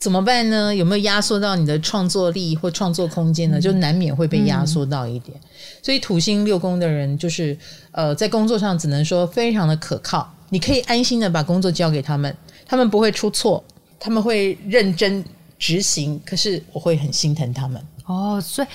[0.00, 0.74] 怎么办呢？
[0.74, 3.58] 有没有压缩到你的创作力或创作空间呢？
[3.58, 5.38] 嗯、就难免会被压缩到一点。
[5.38, 5.48] 嗯、
[5.82, 7.56] 所以土星六宫的人，就是
[7.92, 10.32] 呃，在工作上只能说非常的可靠。
[10.48, 12.34] 你可以安心的把工作交给他们，
[12.66, 13.62] 他们不会出错，
[13.98, 15.22] 他们会认真
[15.58, 16.18] 执行。
[16.24, 18.68] 可是我会很心疼他们哦，所以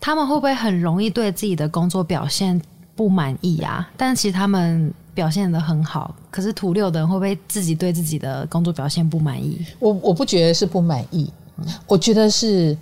[0.00, 2.58] 他们会不会很容易对自己的工作表现
[3.00, 3.88] 不满意啊？
[3.96, 9.58] 但其实他们表现的很好，可是土六的人会不会自己对自己的工作表现不满意？
[9.78, 11.32] 我我不觉得是不满意，
[11.86, 12.76] 我觉得是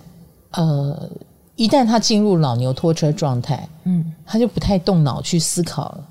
[0.51, 1.09] 呃，
[1.55, 6.03] 一旦他进入老牛拖车状态，嗯，他就不太动脑去思考了，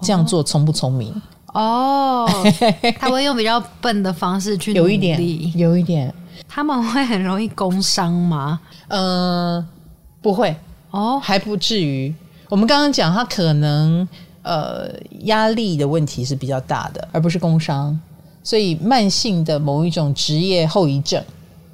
[0.00, 1.12] 这样做聪不聪明？
[1.52, 2.28] 哦哦，
[2.98, 6.12] 他会用比较笨的方式去努力，有一点，有一点。
[6.48, 8.58] 他们会很容易工伤吗？
[8.88, 9.64] 呃，
[10.20, 10.56] 不会
[10.90, 12.12] 哦，还不至于。
[12.48, 14.06] 我们刚刚讲他可能
[14.42, 14.88] 呃
[15.22, 17.98] 压力的问题是比较大的，而不是工伤，
[18.42, 21.22] 所以慢性的某一种职业后遗症。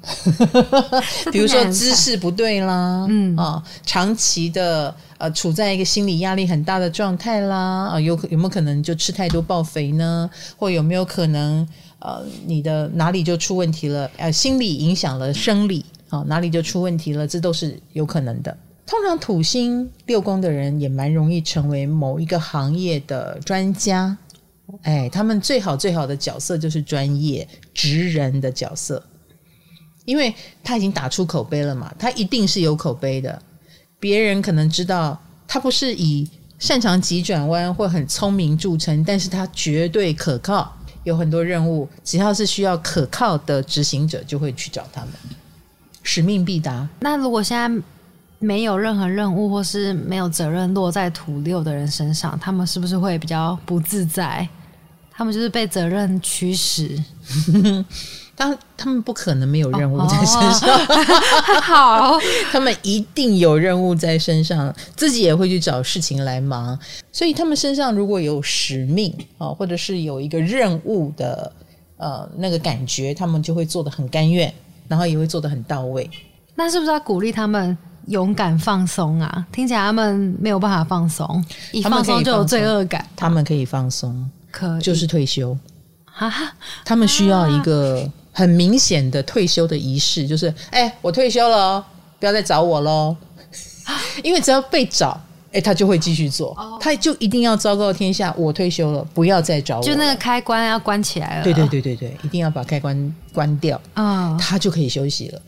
[1.31, 10.27] 比如说姿势不对啦，嗯啊、哦，长期的呃处在一个心理压力很大的状态啦，啊、呃、有有没有可能就吃太多暴肥呢？
[10.57, 11.67] 或有没有可能
[11.99, 14.09] 呃你的哪里就出问题了？
[14.17, 17.27] 呃，心理影响了生理啊、哦，哪里就出问题了？
[17.27, 18.57] 这都是有可能的。
[18.91, 24.17] 通常土星六宫的人也蛮容易成为某一个行业的专家，
[24.81, 29.01] 哎，他们最好最好的角色就是专业职人的角色。
[30.03, 33.41] 因为他已经打出口碑了嘛，他一定是有口碑的。
[33.97, 35.17] 别人可能知道
[35.47, 36.29] 他不是以
[36.59, 40.75] 擅长急转弯或很聪明著称，但是他绝对可靠。
[41.05, 45.13] 有很多任务，只要是需要可靠的执行者，就会去找他们，
[46.03, 46.89] 使命必达。
[46.99, 47.81] 那如果现在
[48.41, 54.45] 没有任何任务，或是没有责任落在土六的人身上，他们是不是会比较不自在？
[55.11, 57.01] 他们就是被责任驱使。
[58.35, 62.19] 当他们不可能没有任务在身上，哦、 好，
[62.51, 66.77] 他们一定有任务在身上，自己也会去找事情来忙。
[67.11, 71.51] 所以他们身上如果有使命啊，或者是有一个任务的
[71.97, 74.51] 呃那个感觉，他们就会做得很甘愿，
[74.87, 76.09] 然后也会做得很到位。
[76.55, 77.77] 那是不是要鼓励他们
[78.07, 79.45] 勇敢放松啊？
[79.51, 83.05] 听起来他们没有办法放松，一放松就有罪恶感。
[83.15, 85.57] 他们可以放松，可以就是退休
[86.05, 86.31] 哈，
[86.85, 88.09] 他们需要一个。
[88.33, 91.85] 很明显的退休的仪式，就是哎、欸，我退休了哦，
[92.17, 93.13] 不要再找我喽。
[94.23, 95.09] 因为只要被找，
[95.47, 99.83] 哎、欸，他就会继续做，哦、他就一定要昭告天下，我退休了，不要再找我。
[99.83, 101.43] 就那个开关要关起来了。
[101.43, 105.41] 对对对对对，一定要把开关关掉，哦、他就可以休息了。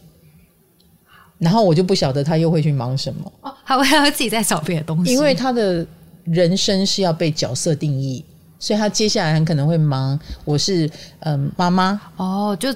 [1.44, 5.86] 然后我就不晓得他又会去忙什么，哦、他会要自己再找别的东西，因为他的
[6.24, 8.24] 人生是要被角色定义。
[8.60, 10.18] 所以他接下来很可能会忙。
[10.46, 10.90] 我是
[11.20, 12.74] 嗯妈妈哦，就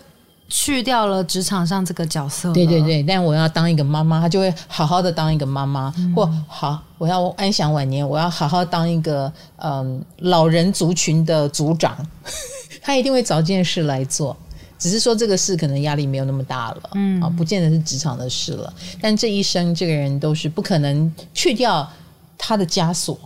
[0.49, 2.51] 去掉了职场上这个角色。
[2.51, 5.93] 对对对，但我要当一个妈妈，他就会好好的当一个妈妈。
[5.97, 9.31] 嗯、或好，我要安享晚年，我要好好当一个
[9.63, 11.97] 嗯老人族群的组长。
[12.83, 14.35] 他一定会找件事来做，
[14.77, 18.73] 只是说这个事可能压力没有那么大了，嗯啊，不见得是职场的事了。
[19.01, 21.89] 但这一生，这个人都是不可能去掉
[22.37, 23.17] 他的枷锁。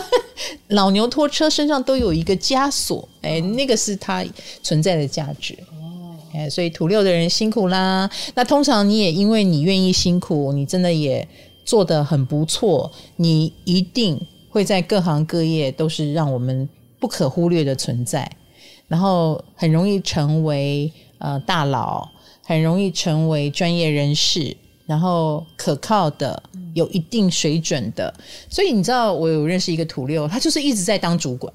[0.68, 4.24] 老牛拖车身上都有一个枷锁，哎，那个是他
[4.62, 5.54] 存在的价值。
[5.72, 8.08] 哦，哎，所以土六的人辛苦啦。
[8.34, 11.26] 那通常你也因为你愿意辛苦，你真的也
[11.64, 14.20] 做得很不错，你一定
[14.50, 16.68] 会在各行各业都是让我们
[17.00, 18.30] 不可忽略的存在，
[18.88, 22.08] 然后很容易成为呃大佬，
[22.42, 26.42] 很容易成为专业人士，然后可靠的。
[26.74, 28.12] 有一定水准的。
[28.48, 31.52] 所以你知道，我有认识一个土六，他就是一直在当主管，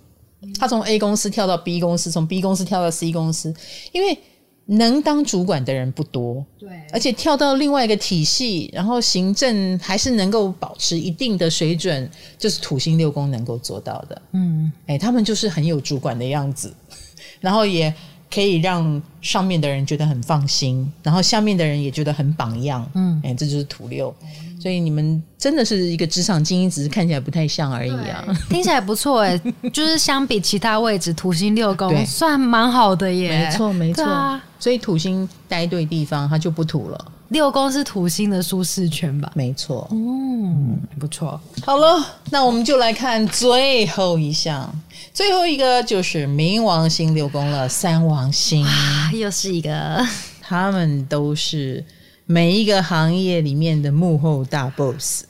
[0.59, 3.53] 他从 A 公司跳到 B 公司，从 B 公司跳到 C 公司，
[3.91, 4.17] 因为。
[4.65, 14.21] 能当主管的人不多，对，而且跳到另外一个体系，然后行政还是能够保持一定的水准，就是土星六宫能够做到的。
[14.31, 16.73] 嗯，哎，他们就是很有主管的样子，
[17.43, 17.93] 然后也
[18.33, 22.89] 可以让上面的人觉得很放心，然后下面的人也觉得很榜样。
[22.95, 24.15] 嗯，哎，这就是土六。
[24.61, 28.23] 所以你们真的是一个职场精英，只是看起来不太像而已啊。
[28.49, 29.37] 听起来不错哎，
[29.73, 33.45] 就是相比其他位置，土星六宫算蛮好的耶。
[33.49, 34.05] 没错，没错。
[34.05, 37.11] 啊、所以土星待对地方，它就不土了。
[37.27, 39.29] 六宫是土星的舒适圈吧？
[39.35, 39.85] 没错。
[39.91, 41.37] 嗯，不错。
[41.65, 44.73] 好了，那我们就来看最后一项，
[45.13, 47.69] 最后一个就是冥王星六宫了。
[47.69, 48.65] 三王星
[49.13, 50.05] 又是一个，
[50.41, 51.83] 他们都是。
[52.25, 55.25] 每一个行业里面的幕后大 boss，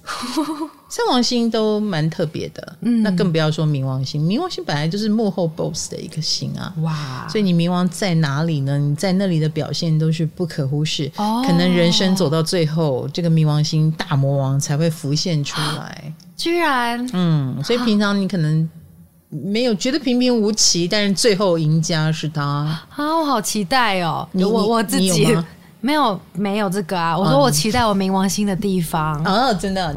[0.87, 7.27] 三王星都蛮特别的，嗯，那更不要说冥王星，冥王星本来就是幕后 boss 的一个星啊，哇！
[7.27, 8.77] 所以你冥王在哪里呢？
[8.77, 18.69] 你在那里的表现都是不可忽视，哦，可能人生走到最后，这个冥王星大魔王才会浮现出来，居然，嗯，所以平常你可能
[19.43, 25.27] 没有觉得平平无奇，但是最后赢家是他啊，我好期待哦，你我我自己。
[25.85, 27.17] 没有没有这个啊！
[27.17, 29.93] 我说我期待我冥王星的地方啊、嗯，真的。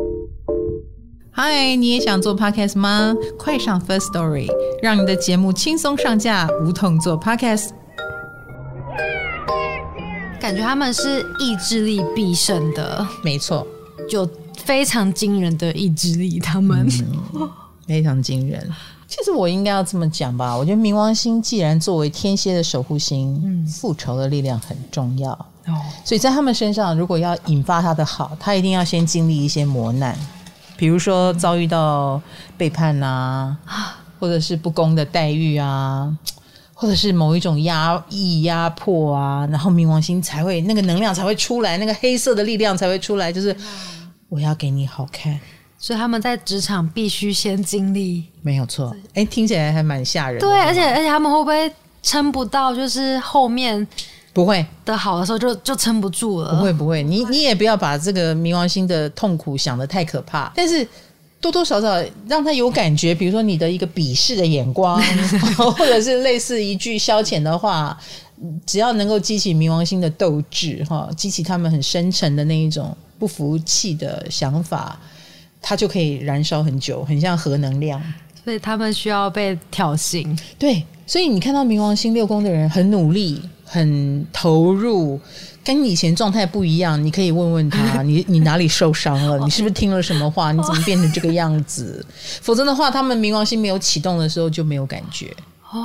[1.30, 3.14] 嗨，你也想做 podcast 吗？
[3.38, 4.48] 快上 First Story，
[4.82, 7.68] 让你的节目轻松上架，无痛做 podcast。
[10.40, 13.64] 感觉他们是意志力必胜的，没错，
[14.10, 16.84] 就非常惊人的意志力，他们、
[17.34, 17.48] 嗯、
[17.86, 18.68] 非常惊人。
[19.08, 20.56] 其实我应该要这么讲吧？
[20.56, 25.30] 我觉得冥王星既然作为天蝎的守护星，嗯，复仇的力量很重要。
[25.32, 30.16] 哦，所以在他们身上，如果要引发他的好，他一定要先经历一些磨难，
[30.76, 32.20] 比如说遭遇到
[32.56, 33.56] 背叛啊，
[34.18, 36.12] 或者是不公的待遇啊，
[36.74, 43.56] 或者是某一种压抑、压迫啊，然后冥王星才会那个能量才会出来，那个黑色的力量才会出来，就是
[44.28, 45.38] 我要给你好看。
[45.86, 48.92] 所以他们在职场必须先经历，没有错。
[49.14, 50.40] 哎，听起来还蛮吓人的。
[50.40, 51.72] 对，而且而且他们会不会
[52.02, 52.74] 撑不到？
[52.74, 53.86] 就是后面。
[54.32, 56.56] 不会的好的时候就就撑不住了。
[56.56, 60.52] 不会不会，你你也不要把这个冥王星的痛苦想的太可怕。
[60.56, 60.84] 但是
[61.40, 65.00] 多多少少让他有感觉，比如说你的一个鄙视的眼光，
[65.78, 67.96] 或者是类似一句消遣的话，
[68.66, 75.00] 只要能够激起冥王星的斗志，哈，激起他们很深沉的那一种不服气的想法，
[75.60, 78.02] 它就可以燃烧很久，很像核能量。
[78.44, 80.38] 所以他们需要被挑衅。
[80.58, 83.42] 对，所以你看到冥王星六宫的人很努力。
[83.68, 85.20] 很投入，
[85.64, 87.04] 跟你以前状态不一样。
[87.04, 89.36] 你可以问问他， 你你哪里受伤了？
[89.40, 90.52] 你是不是听了什么话？
[90.52, 92.06] 你怎么变成这个样子？
[92.40, 95.34] 否则的话，他们冥王星没有启动的时候就没有感觉。
[95.72, 95.82] 哦，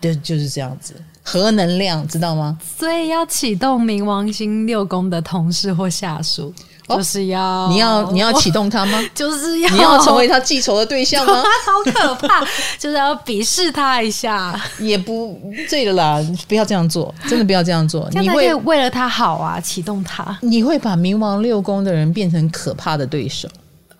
[0.00, 2.58] 对，就是这样子，核能量知道吗？
[2.78, 6.54] 所以要启动冥王星六宫的同事或下属。
[6.88, 9.02] 就是要、哦、你要你要启动他吗？
[9.14, 11.32] 就是要你要 成为他记仇的对象吗？
[11.64, 12.40] 好可怕！
[12.78, 18.08] 就是要鄙视他一下，也不对的啦，不要这样做，真的不要这样做。
[18.12, 23.48] 你会为了他好啊，启动他，你会把冥王六宫的人变成可怕的对手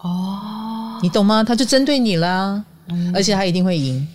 [0.01, 1.43] 哦，你懂吗？
[1.43, 4.07] 他就针对你啦，嗯、而且他一定会赢。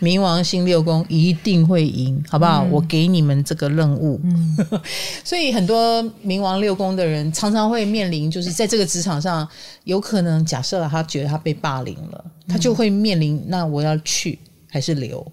[0.00, 2.64] 冥王星六宫一定会赢，好不好？
[2.64, 4.20] 嗯、我给你们这个任务。
[4.22, 4.56] 嗯、
[5.24, 9.46] 所以很多冥王六宫的人常常会面临，就是在这个职场上，
[9.84, 15.26] 有可能假设了他觉得他被霸凌了，他就会面临：那我要去还是留？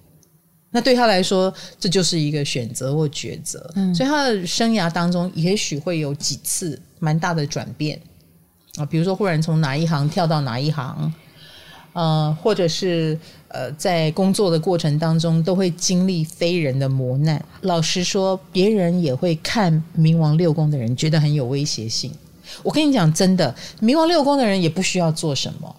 [0.72, 3.70] 那对他来说，这就是一个选择或抉择。
[3.76, 8.00] 嗯、所以他的生涯当中，也许会有几次蛮大的转变
[8.78, 11.14] 啊，比如说忽然从哪一行跳到哪一行。
[11.94, 13.20] 呃，或者是
[13.54, 17.44] 呃，在工作的过程当中，都会经历非人的磨难。
[17.62, 22.10] 老实说，别人也会看冥王六宫的人，觉得很有威胁性。
[22.64, 25.76] 我跟你讲，真的，冥王六宫的人也不需要做什么，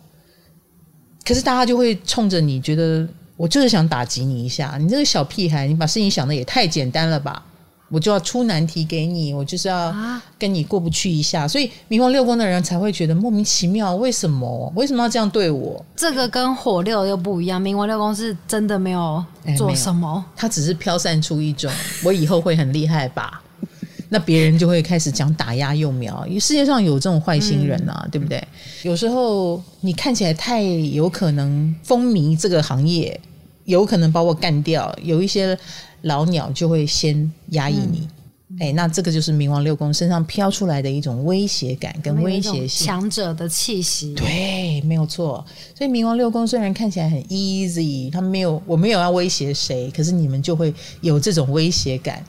[1.25, 4.77] 可是大家就会冲着你，觉得我就是想打击你一下。
[4.79, 7.43] 你这个小屁孩，你把事情想的也太简单了吧？
[7.93, 9.95] 我就要出难题给你，我就是要
[10.38, 14.72] 跟你过不去一下，啊、所以冥王六宫的人才会觉得莫名其妙，为什么？
[14.74, 15.84] 为什么要这样对我？
[15.95, 19.22] 这个跟火六又不一样，冥王六宫是真的没有
[19.59, 21.70] 做什么，他只是飘散出一种。
[22.03, 23.43] 我以后会很厉害吧，
[24.09, 28.43] 那别人就会开始讲打压幼苗，因为世界上有这种坏心人啊，嗯、对不对？
[28.84, 33.20] 有时候你看起来太有可能风靡这个行业，
[33.73, 35.59] 有可能把我干掉，有一些。
[36.05, 38.09] 老鸟就会先压抑你，
[38.59, 44.12] 哎，那这个就是冥王六宫身上飘出来的一种威胁感跟威胁性，强者的气息。
[44.16, 45.47] 对，没有错。
[45.79, 52.20] 所以冥王六宫虽然看起来很 easy，他没有，我没有要威胁谁，可是你们就会有这种威胁感。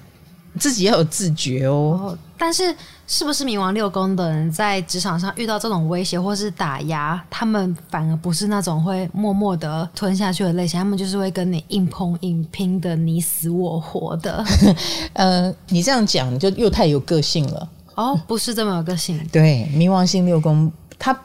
[0.60, 2.18] 自己要有自觉哦，哦。
[2.38, 2.76] 但是，
[3.14, 14.44] 是不是冥王六宫的人在职场上遇到这种威胁或是打压，他们反而不是那种会默默的吞下去的类型，他们就是会跟你硬碰硬拼的你死我活的。
[15.14, 17.70] 呃，你这样讲就又太有个性了。
[17.94, 19.24] 哦，不是这么有个性。
[19.32, 21.16] 对，冥王星六宫他。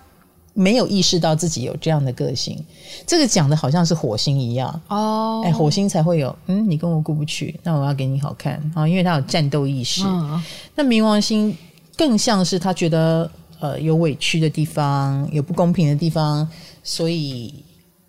[0.55, 2.61] 没有意识到自己有这样的个性，
[3.07, 10.03] 这个讲的好像是火星一样哦，哎，火星才会有，嗯，你跟我过不去，那我要给你好看啊，因为他有战斗意识。
[10.05, 10.43] 嗯、
[10.75, 11.57] 那冥王星
[11.99, 13.31] 更像是他觉得
[13.61, 16.49] 呃有委屈的地方，有不公平的地方，
[16.83, 17.53] 所以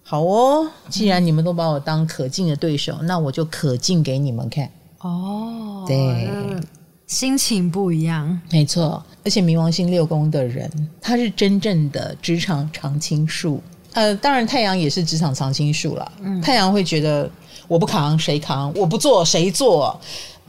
[0.03, 4.69] 好哦，既然你们都把我当可敬的对手，嗯、那我就可敬给你们看
[4.99, 5.83] 哦。
[5.87, 6.29] 对。
[7.07, 9.03] 心情不一样，没错。
[9.25, 10.69] 而且冥王星六宫的人，
[11.01, 13.59] 他是真正的职场常青树。
[13.93, 16.11] 呃，当然太阳也是职场常青树了。
[16.21, 17.27] 嗯，太阳会觉得
[17.67, 19.99] 我不扛谁扛，我不做谁做。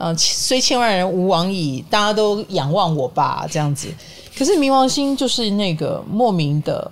[0.01, 3.87] 呃，虽千万人吾往矣，大家都仰望我吧，这样子。
[4.35, 6.91] 可是冥王星就是那个莫名的，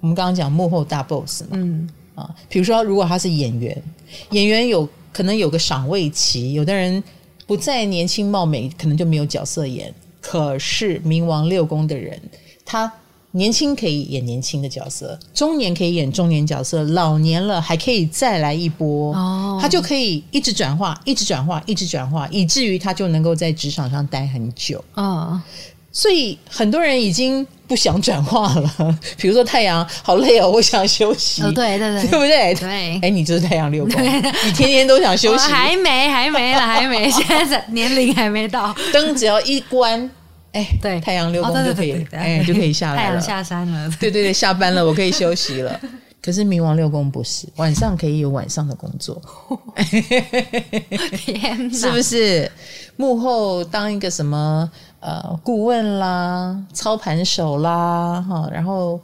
[0.00, 1.48] 我们刚刚讲幕后大 boss 嘛。
[1.52, 3.82] 嗯啊，比如说如果他是演员，
[4.30, 7.02] 演员有可能有个赏味期，有的人。
[7.46, 9.92] 不再年轻貌美，可能就没有角色演。
[10.20, 12.16] 可是冥王六宫的人，
[12.64, 12.92] 他
[13.32, 19.14] 年轻可以演年轻的角色，中年可以演中年角色，老年了还可以再来一波。
[19.14, 24.84] 哦，他就可以一直转化，一直转化，一直转化，以至于他就能够在职场上待很久。
[24.94, 25.40] 哦。
[25.92, 31.42] 所以很多人已经不想转化了， 比如说太阳好累哦，我想休息。
[31.42, 32.54] 哦，对对对，对不对？
[32.54, 35.42] 对，哎，你就是太阳六宫，你天天都想休息。
[35.50, 38.72] 还没，还没了，还没，现在年龄还没到。
[38.92, 40.08] 灯只要一关，
[40.52, 43.08] 哎，对，太阳六宫就可以，哎，就可以下来了。
[43.08, 43.88] 太阳下山了。
[44.00, 45.80] 对对对，下班了，我可以 休息了。
[46.22, 49.20] 可是冥王六宫不是，晚上可以有晚上的工作。
[51.16, 52.50] 天哪，是不是？
[52.96, 54.70] 幕后当一个什么？
[55.00, 59.00] 呃，顾问啦，操盘手啦，哈，然后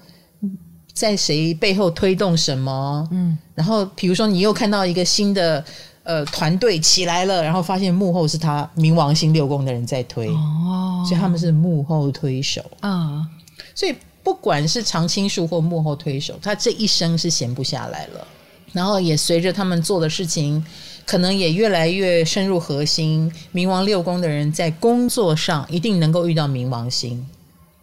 [0.93, 3.09] 在谁背后推动什么？
[3.11, 5.65] 嗯，然后比如说你又看到一个新的
[6.07, 13.29] 呃团队起来了，然后发现幕后是他冥王星六宫的人在推，哦，所以他们是幕后推手啊。
[13.75, 18.27] 所以不管是常青树或幕后推手，他这一生是闲不下来了，
[18.73, 20.65] 然后也随着他们做的事情。
[21.07, 23.33] 可能也越来越深入核心。
[23.55, 27.25] 冥王六宫的人在工作上一定能够遇到冥王星。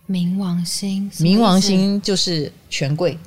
[0.10, 3.18] 冥王星，冥王星就是权贵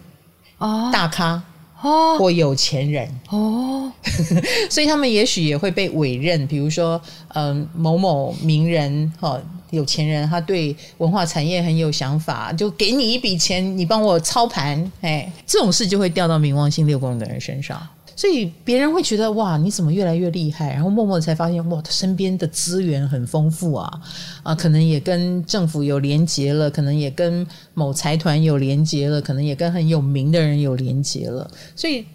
[0.58, 1.42] 哦，大咖
[1.82, 3.08] 哦，或有钱人。
[3.28, 3.92] 哦，
[4.70, 17.80] 所以他们也许也会被委任，比如说嗯某某名人哈，有钱人，他对文化产业很有想法，就给你一笔钱，你帮我操盘，哎，这种事就会掉到冥王星六宫的人身上。
[18.16, 20.72] 所以别人会觉得哇，你怎么越来越厉害？
[20.72, 24.00] 然后默默才发现哇，他身边的资源很丰富啊
[24.42, 31.48] 啊，可能也跟政府有连结了，可能也跟某财团有连结了，可能也跟很有名的人有连结了。
[31.76, 32.06] 所以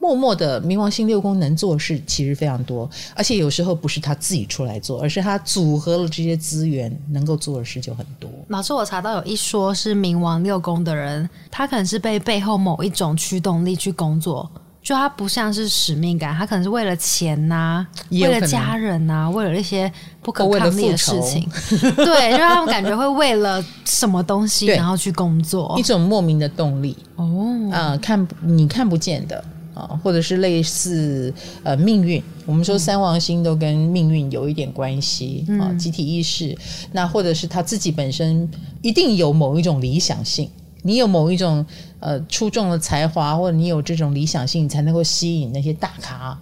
[0.00, 8.28] 默默的冥王星六宫能做事其实非常多，而且有时候不是他自己出来做，而是他组合了这些资源，能够做的事就很多。
[8.48, 14.50] 老师，我查到有一说是冥王六宫的人，他可能是被背后某一种驱动力去工作。
[14.82, 19.90] 就他不像是使命感，他可能是为了钱呐、啊，为了家人呐、啊，为了一些
[20.22, 21.46] 不可抗力的事情。
[21.96, 26.96] 对，就他们感觉会为了什么东西，然后去工作，一种莫名的动力。
[27.16, 32.22] 哦，啊、呃，看你看不见的啊，或者是类似呃命运。
[32.46, 36.56] 我们说三王星都跟命运有一点关系啊，嗯、集体意识。
[36.90, 38.50] 那或者是他自己本身
[38.82, 40.50] 一定有某一种理想性。
[40.82, 41.64] 你有某一种
[42.00, 46.36] 呃出众的才华，或者你有这种理想性，你才能够吸引那些大咖，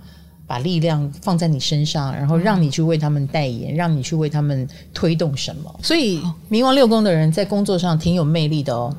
[0.46, 5.78] 把力量放在你身上，然后让你去为他们代言，让你去为他们推动什么。
[5.82, 8.94] 所以冥王六宫的人在工作上挺有魅力的哦，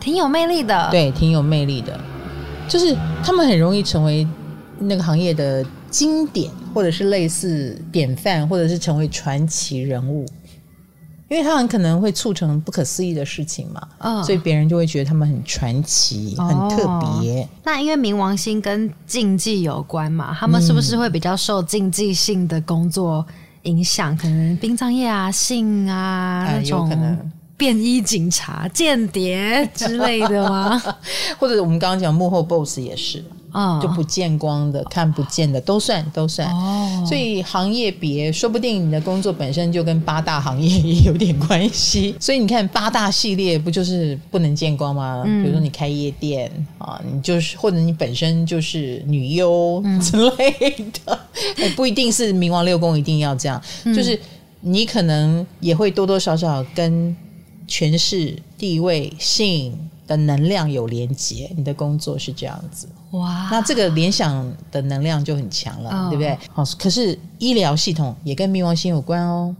[0.00, 1.98] 挺有魅力的，对，挺有魅力的，
[2.68, 4.26] 就是他们很容易成为
[4.78, 10.26] 那个行业的经典，或者是类似典范，或者是成为传奇人物。
[11.28, 17.46] 因为他很可能会促成不可思议的事情嘛，哦、所以别人就会觉得他们很传奇、哦、很特别。
[17.62, 23.26] 那因为冥王星跟竞技有关嘛，他们是不是会比较受竞技性的工作
[23.64, 24.14] 影响？
[24.14, 27.18] 嗯、可能殡葬业啊、性啊、呃、那种
[27.58, 30.82] 便衣警察、间谍之类的吗？
[31.38, 33.22] 或者我们刚刚讲幕后 boss 也是。
[33.52, 36.48] 嗯，就不见光的、看不见的都算都算。
[36.54, 42.14] 哦，所以行业别，说不定你的工作本身就跟八大行业也有点关系。
[42.20, 45.22] 所以你看八大系列不就是不能见光吗？
[45.26, 50.50] 嗯，比如说你开夜店啊，你就是或者你本身就是女优之类
[51.04, 51.18] 的，
[51.56, 54.18] 嗯， 不一定是冥王六宫一定要这样，嗯，就是
[54.60, 57.16] 你可能也会多多少少跟
[57.66, 59.72] 权势、地位、性
[60.08, 62.88] 的能量有连接，你的工作是这样子。
[63.12, 66.36] 哇，那这个联想的能量就很强了，哦、对不对？
[66.52, 69.54] 好，可是医疗系统也跟冥王星有关哦。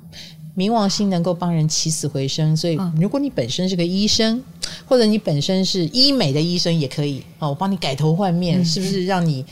[0.56, 4.42] 冥王星能够帮人起死回生，所以如果你本身是个医生，
[4.86, 7.22] 或者你本身是医美的医生也可以。
[7.38, 9.44] 哦，我帮你改头换面，嗯、是不是让你？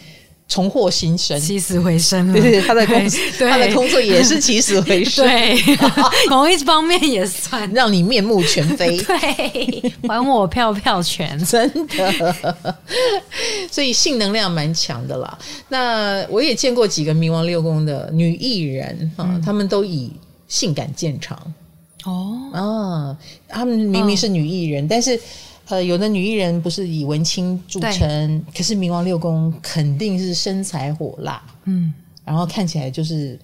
[0.49, 2.33] 重获新生，起死回生了。
[2.35, 3.21] 对对，他的工作，
[3.51, 5.27] 他的工作也是起死回生。
[5.27, 5.57] 对，
[6.31, 8.97] 某一方面也算让你面目全非。
[9.03, 12.77] 对，还我票票权，真的。
[13.71, 15.37] 所以性能量蛮强的啦。
[15.69, 20.13] 那我也见过几个冥王六宫的女艺人啊，她、嗯、们都以
[20.47, 21.37] 性感见长。
[22.05, 23.19] 哦啊，
[23.49, 25.21] 她们明明是女艺人，哦、但是。
[25.69, 31.93] 呃，有的女艺人不是以文青著称，可是冥王六宫肯定是身材火辣，嗯，
[32.25, 33.39] 然后看起来就是，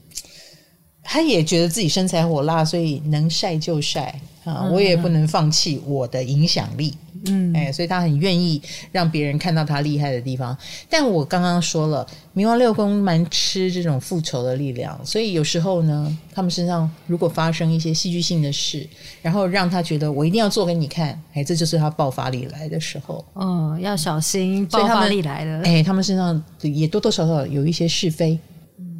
[1.02, 6.94] 她也觉得自己身材火辣，所以能晒就晒啊，我也不能放弃我的影响力。
[7.26, 10.56] 嗯，哎，所以他很愿意让别人看到他厉害的地方。
[10.90, 18.84] 但我刚刚说了，冥王六宫蛮吃这种复仇的力量，所以有时候呢，他们身上如果发生一些戏剧性的事，
[19.20, 23.24] 然后让他觉得我一定要做给你看，哎，这就是他爆发力来的时候。
[23.36, 25.62] 嗯，要小心爆发力来了。
[25.62, 28.36] 哎，他们身上也多多少少有一些是非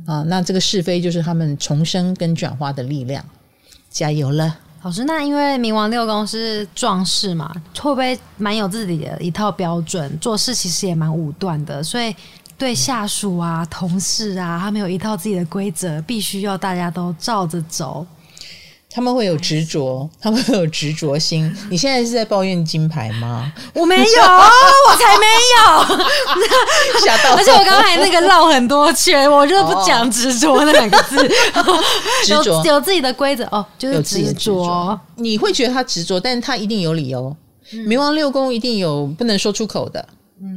[0.07, 3.25] 啊，那这个是非就是他们重生跟转化的力量。
[3.91, 4.57] 加油了！
[4.83, 10.19] 老师，那因为冥王六宫是壮士嘛，会不会蛮有自己的一套标准？
[10.19, 12.17] 做事其实也蛮武断的，所以
[12.57, 18.07] 对下属啊、同事啊，他们有一套自己的规则，必须要大家都照着走。
[18.95, 21.51] 他们会有执着，他们会有执着心。
[21.71, 23.51] 你现在是在抱怨金牌吗？
[23.73, 25.27] 我没有，我才没
[25.57, 27.01] 有。
[27.01, 27.35] 吓到！
[27.37, 31.17] 而且我刚才那个绕很多圈，我就不讲执着那两个字。
[32.25, 34.99] 执着有自己的规则哦，就是执着。
[35.17, 37.35] 你会觉得他执着，但是他一定有理由。
[37.89, 40.07] 冥王六宫一定有不能说出口的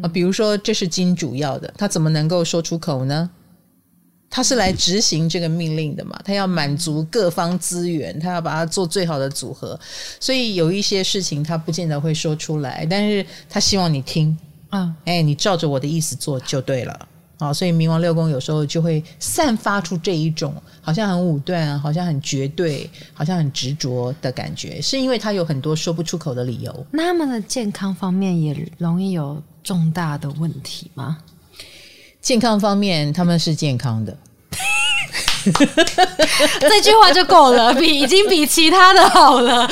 [0.04, 3.30] 啊，比如说这是金主要的，他怎么能够说出口呢？
[4.36, 6.20] 他是来执行这个命令的嘛？
[6.26, 9.80] 他要满足各方资源，他要把它做最好的组合，
[10.20, 14.38] 所以有一些事情他不见得会说出来，但是他希望你听，
[14.72, 17.08] 啊，哎，你照着我的意思做就对了，
[17.40, 26.86] 好，所以冥王六宫有时候就会散发出这一种好像很武断、好像很绝对、好像很执着的感觉，是因为他有很多说不出口的理由。
[26.92, 31.20] 那他们的健康方面也容易有重大的问题吗？
[32.26, 34.18] 健康方面，他们是健康的，
[36.60, 39.70] 这句话就够了，比已经比其他的好了。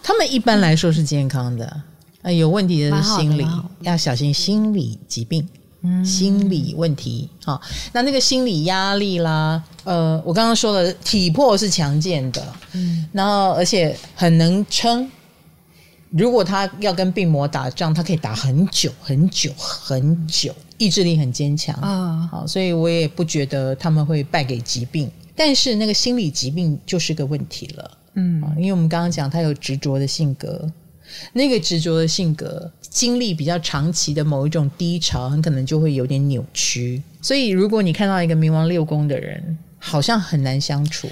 [0.00, 1.82] 他们一般来说是健康的，
[2.22, 3.44] 呃，有问题的是心理，
[3.80, 5.44] 要小心心理疾病，
[5.82, 7.28] 嗯、心理问题。
[7.44, 7.60] 好，
[7.92, 15.10] 那那个心理压力啦，呃，我刚刚说了，体魄是强健的，嗯，然后而且很能撑。
[16.10, 22.28] 如果他要跟病魔打仗，他可以打很久很久很久，意志力很坚强啊。
[22.32, 25.08] 好，所以我也不觉得他们会败给疾病。
[25.36, 30.68] 但是那个心理疾病就是个问题了，嗯，因为我们刚刚讲他有执着的性格，
[31.32, 37.02] 那个执着的性格经历比较长期的某一种低潮，很可能就会有点扭曲。
[37.22, 41.08] 所以如果你看到一个冥王六宫的人，好像很难相处，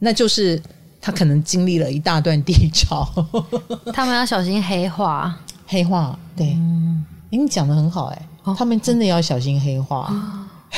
[0.00, 0.60] 那就是。
[1.06, 3.06] 他可能经历了一大段低潮，
[3.92, 5.38] 他们要小心黑化。
[5.66, 10.12] 黑化，对，嗯，你讲的很好，哎，他们真的要小心黑化。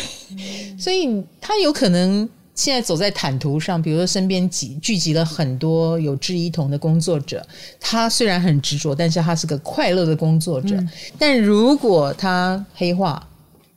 [0.79, 7.45] 所以他有可能现在走在坦途上，比如说身边集聚集了很多有志一同的工作者，
[7.81, 10.77] 他虽然很执着，但是他是个快乐的工作者。
[11.19, 13.27] 但如果他黑化，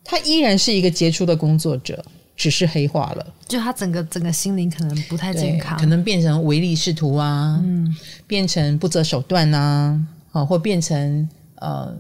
[0.04, 2.04] 他依然是一个杰出的工作者。
[2.40, 7.94] 只是黑化了，就他整个整个心灵可能不太健康，可能变成唯利是图啊，嗯，
[8.26, 11.94] 变成不择手段啊，啊，或变成呃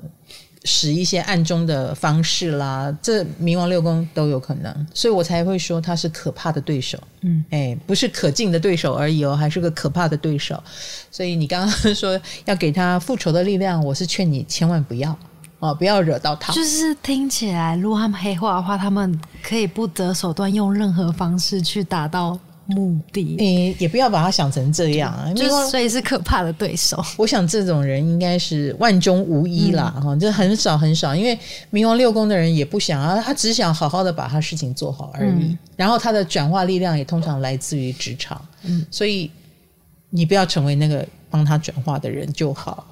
[0.64, 10.62] 使一些暗中的方式啦，这冥王六宫都有可能，所以我才会说他是可怕的对手，嗯，哎，不是可敬的对手而已哦，还是个可怕的对手，
[11.10, 15.18] 所以你刚刚说要给他复仇的力量，我是劝你千万不要。
[15.60, 16.53] 哦，不要惹到他。
[16.53, 22.39] 就是听起来，如果他们黑化的话，他们可以不择手段，用任何方式去达到
[22.70, 23.36] 目的。
[23.38, 27.03] 你也不要把他想成这样啊，就所以是可怕的对手。
[27.17, 31.15] 我想这种人应该是万中无一啦，哈、嗯，就很少很少。
[31.15, 31.38] 因为
[31.72, 35.43] 冥王六宫的人也不想啊，他只想好好的把他事情做好而已。
[35.45, 39.30] 嗯、然后他的转化力量也通常来自于职场，嗯，所以
[40.09, 42.86] 你不要成为那个帮他转化的人就好。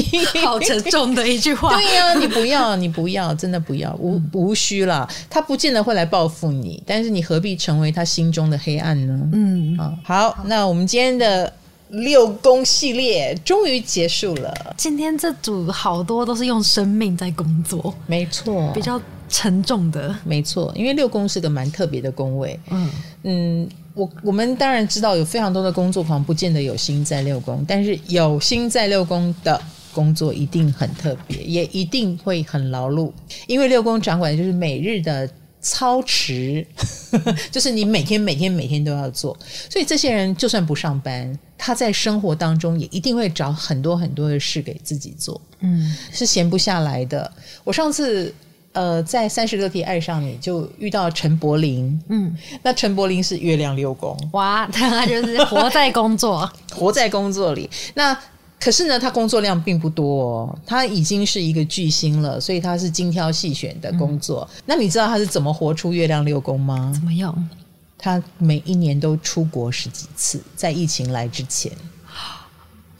[0.44, 1.74] 好沉重的一句话。
[1.74, 5.08] 对呀、啊，你不要，你不要，真的不要，无无需啦。
[5.28, 9.30] 他不见得会来报复你，但是你何必成为他心中的黑暗呢？
[9.32, 11.52] 嗯啊，好，那我们今天的
[11.88, 14.74] 六宫系列终于结束了。
[14.76, 20.72] 今天这组好多都是用生命在工作，没错，比较沉重的，没错。
[20.74, 22.58] 因为六宫是个蛮特别的宫位。
[22.70, 22.90] 嗯
[23.22, 23.68] 嗯。
[23.94, 29.60] 我我们当然知道有非常多的工作狂不见得有心在六宫，但是有心在六宫的
[29.92, 33.12] 工作一定很特别，也一定会很劳碌，
[33.46, 35.30] 因为六宫掌管的就是每日的
[35.60, 36.66] 操持，
[37.52, 39.38] 就是你每天每天每天都要做，
[39.70, 47.32] 所以这些人就算不上班，他在生活当中也一定会找很多很多的事给自己做，嗯，是闲不下来的。
[47.62, 48.34] 我上次。
[48.74, 57.70] 呃，在三十六题爱上你就遇到陈柏霖，嗯，那陈柏霖是月亮六宫，哇，他就是活在工作， 活在工作里。
[57.94, 58.16] 那
[58.58, 64.48] 可是呢，他工作量并不多哦，他已经是一个巨星了，所以他是精挑细选的工作。
[64.52, 66.90] 嗯，那你知道他是怎么活出月亮六宫吗？
[66.92, 67.48] 怎么样？
[67.96, 71.70] 他每一年都出国十几次，在疫情来之前，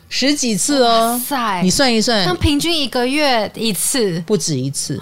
[0.09, 5.01] 十几次哦，塞，你算一算，那平均一个月一次，不止一次。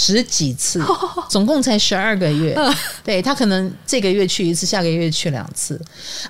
[0.00, 0.80] 十几次，
[1.28, 2.56] 总共才十二个月。
[3.02, 5.80] 对，他可能这个月去一次，下个月去两次，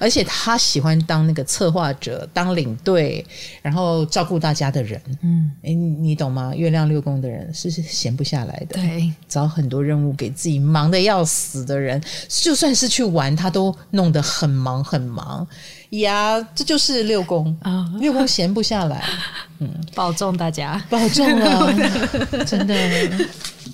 [0.01, 3.23] 而且他喜欢当那个策划者，当领队，
[3.61, 4.99] 然后照顾大家的人。
[5.23, 6.55] 嗯，哎，你懂吗？
[6.57, 15.47] 月亮六宫的人是闲不下来的，对，找很多任务给自己忙的要死的人，就算是去玩，他都弄得很忙很忙。
[15.91, 19.05] 呀，这就是六宫啊，六宫闲不下来。
[19.61, 21.69] 嗯，保重大家，保重啊，
[22.47, 22.75] 真的。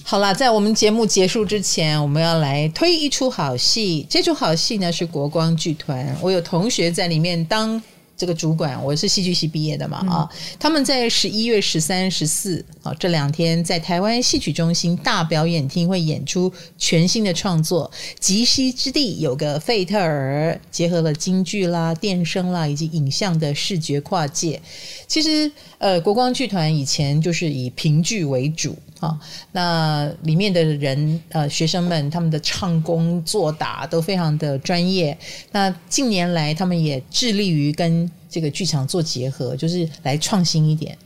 [0.07, 4.07] 好啦，在我们节目结束之前，我们要来推一出好戏。
[4.09, 7.83] 这出好戏呢是国光剧团，我有同学在里面当
[8.15, 10.29] 这个主管，我是戏剧系毕业的嘛啊。
[10.31, 17.91] 嗯、他们在十一月十三、十四啊这两天，在台湾戏曲中心大表演厅会演出全新的创作
[18.21, 24.61] 《极西之地》，有个费特尔，结合了京剧啦、电声啦以及影像的视觉跨界。
[25.09, 28.77] 其实，呃，国光剧团以前就是以评剧为主。
[29.05, 29.21] 啊，
[29.53, 35.17] 那里面的人，呃，学生们他们的唱功作打都非常的专业。
[35.53, 40.97] 那近年来，他们也致力于跟这个剧场做结合，就是来创新一点，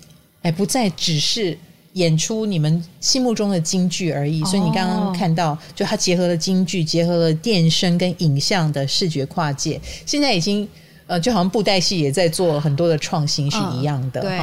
[0.42, 1.58] 哎，不再只是
[1.94, 4.44] 演出你们心目中的京剧而已。
[4.44, 10.68] 所以你刚刚看到，就它结合了京剧，结合了电声跟影像的视觉跨界，现在已经
[11.06, 14.40] 呃，就好像布袋戏也在做很多的创新是一样的，对。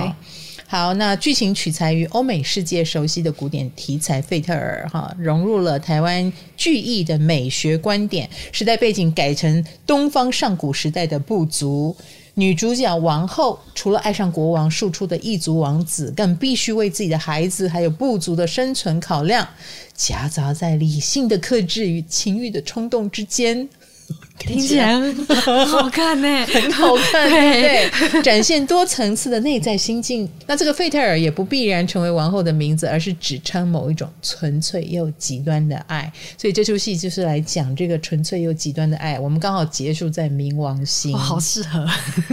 [0.68, 11.95] 好，那剧情取材于欧美世界熟悉的古典题材费特尔，哈，融入了台湾剧艺的美学观点，时代背景改成东方上古时代的部族。
[12.38, 19.47] 女主角王后除了爱上国王庶出的异族王子，更必须为自己的孩子还有部族的生存考量，
[19.95, 23.70] 夹杂在理性的克制与情欲的冲动之间。
[24.38, 30.30] 听起来很好看呢，很好看，对，对，展现多层次的内在心境。
[30.45, 36.12] 那这个费特尔也不必然成为王后的名字，而是指称某一种纯粹又极端的爱。
[36.38, 39.20] 所以这出戏就是来讲这个纯粹又极端的爱。
[39.20, 41.88] 我们刚好结束在冥王星，好适合。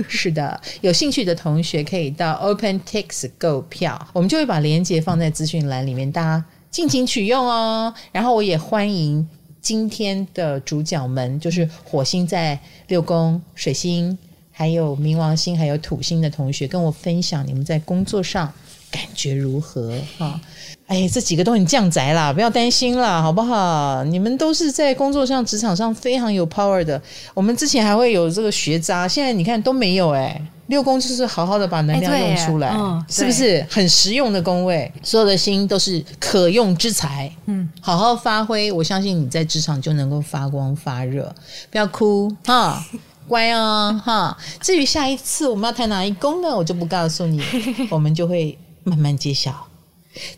[0.07, 7.95] 是的，有兴趣的同学可以到 OpenTix 购票，我们就会把链接放在资讯栏里面，大家尽情取用哦。
[8.11, 9.27] 然后我也欢迎。
[9.63, 12.59] 今天的主角们就是火星在
[12.89, 14.19] 六宫、水星，
[14.51, 18.53] 还有冥王星，还有土星的同学，跟我分享你们在工作上
[18.93, 19.93] 感觉如何？
[20.19, 20.41] 哈，
[20.87, 24.05] 哎，这几个都很降宅啦，不要担心啦，好不好？
[24.05, 27.03] 你们都是在工作上、职场上非常有 power 的。
[27.35, 30.41] 我们之前还会有这个学渣，现在你看都没有哎。
[30.69, 34.91] 六宫就是好好的把能量用出来，嗯、是不是很实用的宫位？
[35.03, 41.35] 所有的星都是可用之才，嗯，好好发挥，我相信你在职场就能够发光发热。
[41.71, 42.83] 不要哭哈，
[43.29, 44.35] 乖啊哈。
[44.63, 46.57] 至于下一次我们要谈哪一宫呢？
[46.57, 47.43] 我就不告诉你，
[47.91, 49.69] 我们就会慢慢揭晓。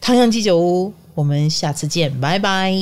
[0.01, 2.73] 汤阳鸡酒屋，我们下次见，拜拜。